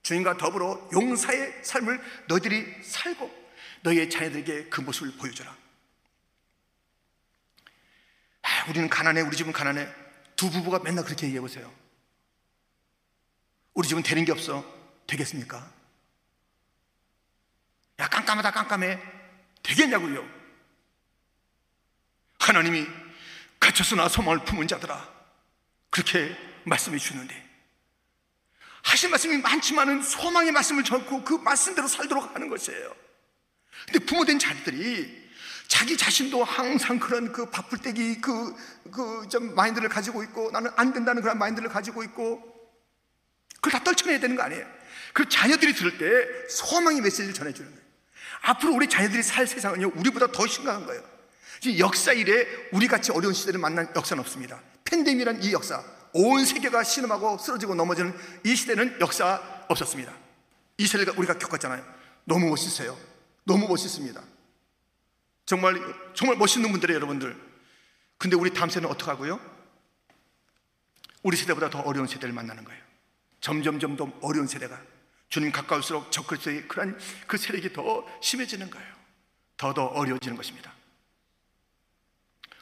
주님과 0.02 0.36
더불어 0.36 0.88
용사의 0.92 1.60
삶을 1.62 2.02
너희들이 2.28 2.82
살고 2.82 3.46
너희의 3.82 4.10
자녀들에게 4.10 4.66
그 4.68 4.80
모습을 4.80 5.12
보여줘라. 5.16 5.56
아, 8.42 8.64
우리는 8.68 8.88
가난해, 8.88 9.20
우리 9.20 9.36
집은 9.36 9.52
가난해. 9.52 9.88
두 10.34 10.50
부부가 10.50 10.80
맨날 10.80 11.04
그렇게 11.04 11.26
얘기해 11.26 11.40
보세요. 11.40 11.72
우리 13.74 13.86
집은 13.88 14.02
되는 14.02 14.24
게 14.24 14.32
없어. 14.32 14.64
되겠습니까? 15.06 15.75
야, 18.00 18.08
깜깜하다, 18.08 18.50
깜깜해. 18.50 18.98
되겠냐고요? 19.62 20.28
하나님이 22.38 22.86
갇혔으나 23.58 24.08
소망을 24.08 24.44
품은 24.44 24.68
자들아. 24.68 25.08
그렇게 25.90 26.36
말씀해 26.64 26.98
주는데. 26.98 27.44
하신 28.82 29.10
말씀이 29.10 29.38
많지만은 29.38 30.02
소망의 30.02 30.52
말씀을 30.52 30.84
전고 30.84 31.24
그 31.24 31.34
말씀대로 31.34 31.88
살도록 31.88 32.34
하는 32.34 32.48
것이에요. 32.48 32.94
근데 33.86 34.04
부모된 34.04 34.38
자들이 34.38 35.26
자기 35.66 35.96
자신도 35.96 36.44
항상 36.44 37.00
그런 37.00 37.32
그 37.32 37.50
바쁠 37.50 37.78
때기 37.78 38.20
그, 38.20 38.54
그 38.92 39.28
좀 39.28 39.54
마인드를 39.54 39.88
가지고 39.88 40.22
있고 40.22 40.50
나는 40.52 40.70
안 40.76 40.92
된다는 40.92 41.22
그런 41.22 41.38
마인드를 41.38 41.68
가지고 41.68 42.04
있고 42.04 42.40
그걸 43.56 43.72
다 43.72 43.82
떨쳐내야 43.82 44.20
되는 44.20 44.36
거 44.36 44.42
아니에요. 44.42 44.66
그 45.12 45.28
자녀들이 45.28 45.74
들을 45.74 45.98
때 45.98 46.48
소망의 46.48 47.00
메시지를 47.00 47.34
전해주는 47.34 47.68
거예요. 47.70 47.85
앞으로 48.46 48.74
우리 48.74 48.88
자녀들이 48.88 49.22
살 49.24 49.46
세상은요, 49.46 49.92
우리보다 49.96 50.28
더 50.28 50.46
심각한 50.46 50.86
거예요. 50.86 51.02
지금 51.60 51.78
역사 51.80 52.12
이래 52.12 52.46
우리 52.72 52.86
같이 52.86 53.10
어려운 53.10 53.34
시대를 53.34 53.58
만난 53.58 53.90
역사는 53.96 54.20
없습니다. 54.20 54.60
팬데믹이란 54.84 55.42
이 55.42 55.52
역사, 55.52 55.82
온 56.12 56.44
세계가 56.44 56.84
신음하고 56.84 57.38
쓰러지고 57.38 57.74
넘어지는 57.74 58.16
이 58.44 58.54
시대는 58.54 59.00
역사 59.00 59.42
없었습니다. 59.68 60.12
이 60.78 60.86
세대가 60.86 61.12
우리가 61.16 61.38
겪었잖아요. 61.38 61.84
너무 62.24 62.48
멋있어요. 62.48 62.96
너무 63.44 63.66
멋있습니다. 63.66 64.22
정말 65.44 65.80
정말 66.14 66.36
멋있는 66.36 66.70
분들이에요, 66.70 66.96
여러분들. 66.98 67.36
근데 68.16 68.36
우리 68.36 68.52
다음 68.54 68.68
세대는 68.68 68.88
어떻게 68.88 69.10
하고요? 69.10 69.40
우리 71.24 71.36
세대보다 71.36 71.70
더 71.70 71.80
어려운 71.80 72.06
세대를 72.06 72.32
만나는 72.32 72.62
거예요. 72.62 72.80
점점점 73.40 73.96
더 73.96 74.12
어려운 74.20 74.46
세대가 74.46 74.80
주님 75.28 75.52
가까울수록 75.52 76.12
적글수의 76.12 76.68
그런 76.68 76.98
그 77.26 77.36
세력이 77.36 77.72
더 77.72 78.06
심해지는 78.20 78.70
거예요. 78.70 78.86
더더 79.56 79.86
어려워지는 79.86 80.36
것입니다. 80.36 80.72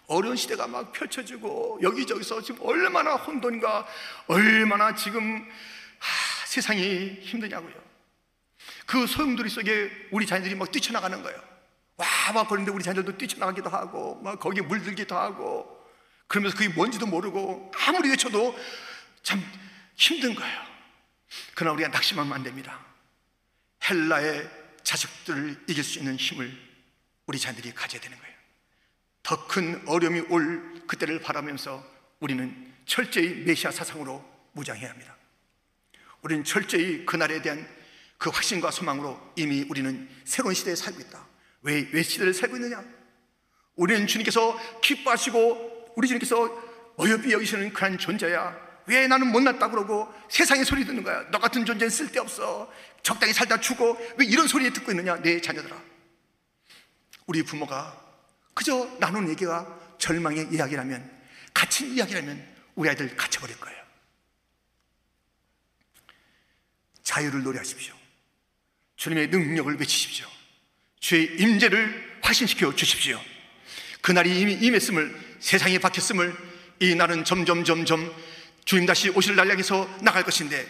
어려운 0.06 0.36
시대가 0.36 0.66
막 0.66 0.92
펼쳐지고 0.92 1.78
여기저기서 1.82 2.42
지금 2.42 2.66
얼마나 2.66 3.14
혼돈과 3.14 3.86
얼마나 4.26 4.94
지금 4.94 5.48
하, 5.98 6.46
세상이 6.46 7.18
힘드냐고요. 7.22 7.74
그 8.86 9.06
소용돌이 9.06 9.48
속에 9.48 9.90
우리 10.10 10.26
자녀들이 10.26 10.54
막 10.54 10.70
뛰쳐나가는 10.70 11.22
거예요. 11.22 11.54
와, 11.96 12.06
막 12.34 12.48
그런데 12.48 12.70
우리 12.70 12.82
자녀들도 12.82 13.16
뛰쳐나가기도 13.16 13.70
하고, 13.70 14.20
막 14.22 14.38
거기에 14.38 14.62
물들기도 14.62 15.16
하고, 15.16 15.66
그러면서 16.26 16.56
그게 16.56 16.68
뭔지도 16.68 17.06
모르고, 17.06 17.70
아무리 17.86 18.10
외쳐도 18.10 18.58
참 19.22 19.40
힘든 19.94 20.34
거예요. 20.34 20.73
그러나 21.54 21.74
우리가 21.74 21.88
낙심하면 21.88 22.32
안 22.32 22.42
됩니다. 22.42 22.84
헬라의 23.88 24.50
자식들을 24.82 25.64
이길 25.68 25.84
수 25.84 25.98
있는 25.98 26.16
힘을 26.16 26.52
우리 27.26 27.38
자녀들이 27.38 27.72
가져야 27.74 28.00
되는 28.00 28.18
거예요. 28.18 28.34
더 29.22 29.46
큰 29.46 29.82
어려움이 29.86 30.20
올 30.28 30.82
그때를 30.86 31.20
바라면서 31.20 31.84
우리는 32.20 32.72
철저히 32.86 33.42
메시아 33.44 33.70
사상으로 33.70 34.22
무장해야 34.52 34.90
합니다. 34.90 35.16
우리는 36.20 36.44
철저히 36.44 37.04
그날에 37.06 37.40
대한 37.42 37.66
그 38.18 38.30
확신과 38.30 38.70
소망으로 38.70 39.32
이미 39.36 39.64
우리는 39.68 40.08
새로운 40.24 40.54
시대에 40.54 40.74
살고 40.74 41.00
있다. 41.00 41.26
왜, 41.62 41.88
왜 41.92 42.02
시대를 42.02 42.32
살고 42.34 42.56
있느냐? 42.56 42.84
우리는 43.76 44.06
주님께서 44.06 44.80
기뻐하시고 44.80 45.94
우리 45.96 46.08
주님께서 46.08 46.94
어여삐 46.98 47.32
여기시는 47.32 47.72
그런 47.72 47.98
존재야. 47.98 48.63
왜 48.86 49.06
나는 49.06 49.32
못났다 49.32 49.70
그러고 49.70 50.12
세상의 50.28 50.64
소리 50.64 50.84
듣는 50.84 51.02
거야. 51.02 51.28
너 51.30 51.38
같은 51.38 51.64
존재는 51.64 51.90
쓸데없어. 51.90 52.70
적당히 53.02 53.32
살다 53.32 53.60
죽어. 53.60 53.98
왜 54.16 54.26
이런 54.26 54.46
소리 54.46 54.70
듣고 54.72 54.92
있느냐? 54.92 55.20
내 55.22 55.40
자녀들아. 55.40 55.80
우리 57.26 57.42
부모가 57.42 58.00
그저 58.54 58.88
나눈 59.00 59.28
얘기가 59.28 59.96
절망의 59.98 60.48
이야기라면, 60.52 61.22
갇힌 61.52 61.94
이야기라면 61.94 62.46
우리 62.74 62.88
아이들 62.88 63.16
갇혀버릴 63.16 63.58
거예요. 63.58 63.82
자유를 67.02 67.42
노래하십시오. 67.42 67.94
주님의 68.96 69.28
능력을 69.28 69.78
외치십시오. 69.78 70.26
주의 71.00 71.26
임재를 71.38 72.20
확신시켜 72.22 72.74
주십시오. 72.74 73.20
그날이 74.00 74.40
이미 74.40 74.54
임했음을 74.54 75.38
세상에 75.40 75.78
박혔음을 75.78 76.34
이 76.80 76.94
날은 76.94 77.24
점점 77.24 77.64
점점 77.64 78.14
주님 78.64 78.86
다시 78.86 79.10
오실 79.10 79.36
날 79.36 79.50
향해서 79.50 79.88
나갈 80.02 80.24
것인데 80.24 80.66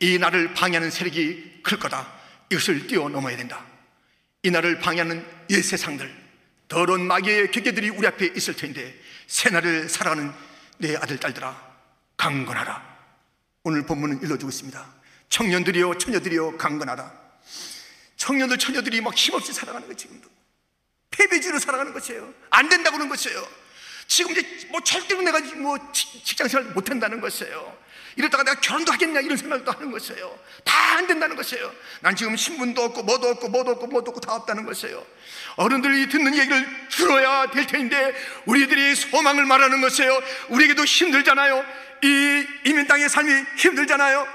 이 0.00 0.18
날을 0.18 0.54
방해하는 0.54 0.90
세력이 0.90 1.60
클 1.62 1.78
거다. 1.78 2.12
이것을 2.50 2.86
뛰어넘어야 2.86 3.36
된다. 3.36 3.64
이 4.42 4.50
날을 4.50 4.78
방해하는 4.78 5.26
옛 5.50 5.62
세상들, 5.62 6.14
더러운 6.68 7.06
마귀의 7.06 7.50
객계들이 7.50 7.90
우리 7.90 8.06
앞에 8.06 8.32
있을 8.36 8.54
텐데 8.54 8.94
새날을 9.26 9.88
살아가는 9.88 10.32
내 10.78 10.96
아들 10.96 11.18
딸들아 11.18 11.68
강건하라. 12.16 12.98
오늘 13.64 13.84
본문은 13.84 14.22
일러주고 14.22 14.50
있습니다. 14.50 14.94
청년들이여 15.28 15.98
처녀들이여 15.98 16.56
강건하라. 16.56 17.12
청년들 18.16 18.58
처녀들이 18.58 19.00
막 19.00 19.14
힘없이 19.14 19.52
살아가는 19.52 19.86
거예요 19.86 19.96
지금도. 19.96 20.28
패배지로 21.10 21.58
살아가는 21.58 21.92
것이에요. 21.92 22.32
안 22.50 22.68
된다고 22.68 22.96
그러는 22.96 23.08
것이에요. 23.10 23.46
지금 24.08 24.32
이제 24.32 24.42
뭐 24.70 24.80
절대로 24.80 25.20
내가 25.22 25.38
뭐 25.56 25.78
직- 25.92 26.24
직장 26.24 26.48
생활 26.48 26.66
못 26.72 26.90
한다는 26.90 27.20
것이에요. 27.20 27.76
이러다가 28.16 28.42
내가 28.42 28.58
결혼도 28.60 28.90
하겠냐 28.92 29.20
이런 29.20 29.36
생각도 29.36 29.70
하는 29.70 29.92
것이에요. 29.92 30.36
다 30.64 30.88
안 30.98 31.06
된다는 31.06 31.36
것이에요. 31.36 31.72
난 32.00 32.16
지금 32.16 32.34
신분도 32.36 32.82
없고 32.82 33.04
뭐도 33.04 33.28
없고 33.28 33.48
뭐도 33.50 33.70
없고 33.72 33.86
뭐도 33.86 34.10
없고 34.10 34.20
다 34.20 34.34
없다는 34.34 34.64
것이에요. 34.64 35.06
어른들이 35.54 36.08
듣는 36.08 36.36
얘기를 36.36 36.66
들어야 36.90 37.46
될 37.52 37.68
텐데 37.68 38.12
우리들이 38.46 38.96
소망을 38.96 39.44
말하는 39.44 39.80
것이에요. 39.80 40.20
우리에게도 40.48 40.84
힘들잖아요. 40.84 41.64
이 42.02 42.46
이민 42.64 42.88
땅의 42.88 43.08
삶이 43.08 43.32
힘들잖아요. 43.58 44.26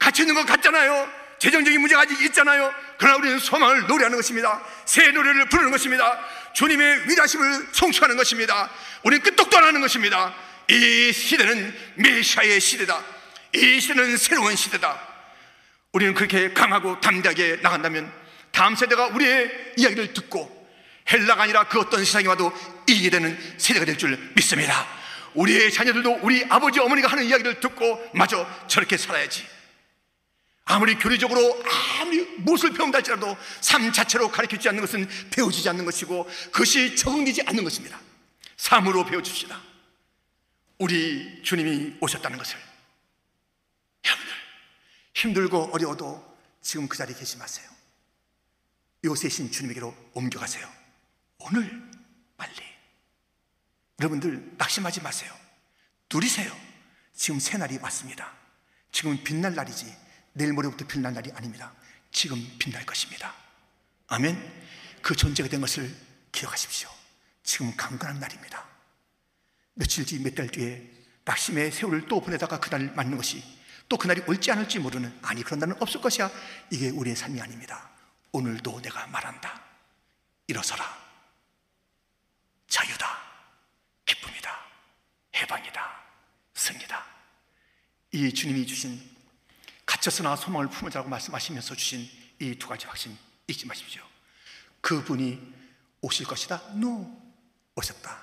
갇혀 0.00 0.24
있는 0.24 0.34
것 0.34 0.44
같잖아요. 0.46 1.08
재정적인 1.38 1.80
문제가 1.80 2.00
아직 2.02 2.20
있잖아요. 2.20 2.74
그러나 2.98 3.16
우리는 3.18 3.38
소망을 3.38 3.86
노래하는 3.86 4.16
것입니다. 4.16 4.60
새 4.86 5.12
노래를 5.12 5.48
부르는 5.48 5.70
것입니다. 5.70 6.18
주님의 6.58 7.08
위대하심을 7.08 7.68
송축하는 7.70 8.16
것입니다. 8.16 8.68
우리는 9.04 9.22
끄떡도 9.22 9.58
안 9.58 9.62
하는 9.66 9.80
것입니다. 9.80 10.34
이 10.68 11.12
시대는 11.12 11.72
메시아의 11.94 12.60
시대다. 12.60 13.00
이 13.54 13.78
시대는 13.78 14.16
새로운 14.16 14.56
시대다. 14.56 15.00
우리는 15.92 16.14
그렇게 16.14 16.52
강하고 16.52 17.00
담대하게 17.00 17.60
나간다면 17.62 18.12
다음 18.50 18.74
세대가 18.74 19.06
우리의 19.06 19.74
이야기를 19.76 20.14
듣고 20.14 20.68
헬라가 21.12 21.44
아니라 21.44 21.62
그 21.68 21.78
어떤 21.78 22.04
세상이 22.04 22.26
와도 22.26 22.52
이기게 22.88 23.10
되는 23.10 23.38
세대가 23.56 23.84
될 23.86 23.96
줄 23.96 24.18
믿습니다. 24.34 24.84
우리의 25.34 25.72
자녀들도 25.72 26.18
우리 26.22 26.44
아버지 26.48 26.80
어머니가 26.80 27.06
하는 27.06 27.22
이야기를 27.22 27.60
듣고 27.60 28.10
마저 28.14 28.44
저렇게 28.66 28.96
살아야지. 28.96 29.46
아무리 30.68 30.96
교리적으로 30.96 31.64
아무리 31.98 32.22
무엇을 32.40 32.74
배운다 32.74 32.98
할지라도 32.98 33.36
삶 33.62 33.90
자체로 33.90 34.30
가르치지 34.30 34.68
않는 34.68 34.82
것은 34.82 35.08
배워지지 35.30 35.66
않는 35.70 35.86
것이고 35.86 36.24
그것이 36.52 36.94
적응되지 36.94 37.42
않는 37.46 37.64
것입니다. 37.64 37.98
삶으로 38.58 39.06
배워줍시다. 39.06 39.60
우리 40.78 41.42
주님이 41.42 41.96
오셨다는 42.00 42.36
것을 42.36 42.58
여러분들 44.04 44.34
힘들고 45.14 45.70
어려워도 45.72 46.38
지금 46.60 46.86
그 46.86 46.98
자리에 46.98 47.16
계시 47.16 47.38
마세요. 47.38 47.66
요새신 49.04 49.50
주님에게로 49.50 49.96
옮겨가세요. 50.12 50.70
오늘 51.38 51.82
빨리 52.36 52.56
여러분들 54.00 54.52
낙심하지 54.58 55.00
마세요. 55.00 55.34
누리세요. 56.12 56.54
지금 57.14 57.40
새날이 57.40 57.78
왔습니다. 57.78 58.34
지금 58.92 59.22
빛날 59.24 59.54
날이지 59.54 60.07
내일 60.32 60.52
모레부터 60.52 60.86
빛날 60.86 61.14
날이 61.14 61.30
아닙니다. 61.32 61.72
지금 62.12 62.36
빛날 62.58 62.84
것입니다. 62.86 63.34
아멘. 64.08 64.66
그 65.02 65.14
존재가 65.14 65.48
된 65.48 65.60
것을 65.60 65.94
기억하십시오. 66.32 66.88
지금 67.42 67.74
강건한 67.76 68.20
날입니다. 68.20 68.66
며칠 69.74 70.04
뒤, 70.04 70.18
몇 70.18 70.34
달 70.34 70.48
뒤에 70.48 70.82
낙심의 71.24 71.72
세월을 71.72 72.08
또 72.08 72.20
보내다가 72.20 72.58
그날 72.58 72.92
맞는 72.94 73.16
것이 73.16 73.42
또 73.88 73.96
그날이 73.96 74.22
올지 74.26 74.50
않을지 74.50 74.78
모르는 74.78 75.18
아니 75.22 75.42
그런 75.42 75.58
날은 75.60 75.80
없을 75.80 76.00
것이야. 76.00 76.30
이게 76.70 76.90
우리의 76.90 77.16
삶이 77.16 77.40
아닙니다. 77.40 77.90
오늘도 78.32 78.82
내가 78.82 79.06
말한다. 79.06 79.62
일어서라. 80.46 80.84
자유다. 82.68 83.18
기쁨이다. 84.04 84.58
해방이다. 85.36 86.02
승리다. 86.54 87.06
이 88.12 88.32
주님이 88.32 88.66
주신 88.66 89.17
갇혀서나 89.88 90.36
소망을 90.36 90.68
품으자고 90.68 91.08
말씀하시면서 91.08 91.74
주신 91.74 92.06
이 92.40 92.54
두 92.56 92.68
가지 92.68 92.86
확신 92.86 93.16
잊지 93.48 93.66
마십시오. 93.66 94.02
그분이 94.82 95.54
오실 96.02 96.26
것이다. 96.26 96.62
No. 96.74 97.10
오셨다. 97.74 98.22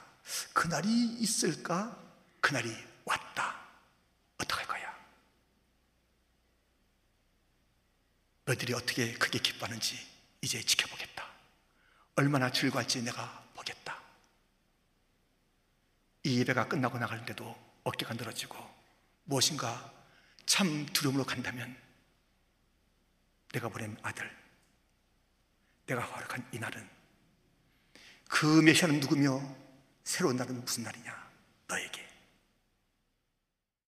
그날이 0.54 0.90
있을까? 1.20 1.98
그날이 2.40 2.72
왔다. 3.04 3.60
어떡할 4.38 4.68
거야? 4.68 4.96
너희들이 8.46 8.74
어떻게 8.74 9.14
크게 9.14 9.40
기뻐하는지 9.40 9.98
이제 10.42 10.62
지켜보겠다. 10.62 11.26
얼마나 12.16 12.52
즐거울지 12.52 13.02
내가 13.02 13.44
보겠다. 13.56 14.00
이 16.24 16.40
예배가 16.40 16.68
끝나고 16.68 17.00
나가는데도 17.00 17.56
어깨가 17.84 18.14
늘어지고 18.14 18.56
무엇인가 19.24 19.95
참 20.46 20.86
두려움으로 20.88 21.24
간다면 21.26 21.76
내가 23.52 23.70
보낸 23.70 23.98
아들, 24.02 24.30
내가 25.86 26.02
허락한 26.02 26.48
이 26.52 26.60
날은 26.60 26.90
그 28.28 28.62
메시아는 28.62 29.00
누구며 29.00 29.42
새로운 30.04 30.36
날은 30.36 30.62
무슨 30.62 30.84
날이냐? 30.84 31.32
너에게 31.68 32.15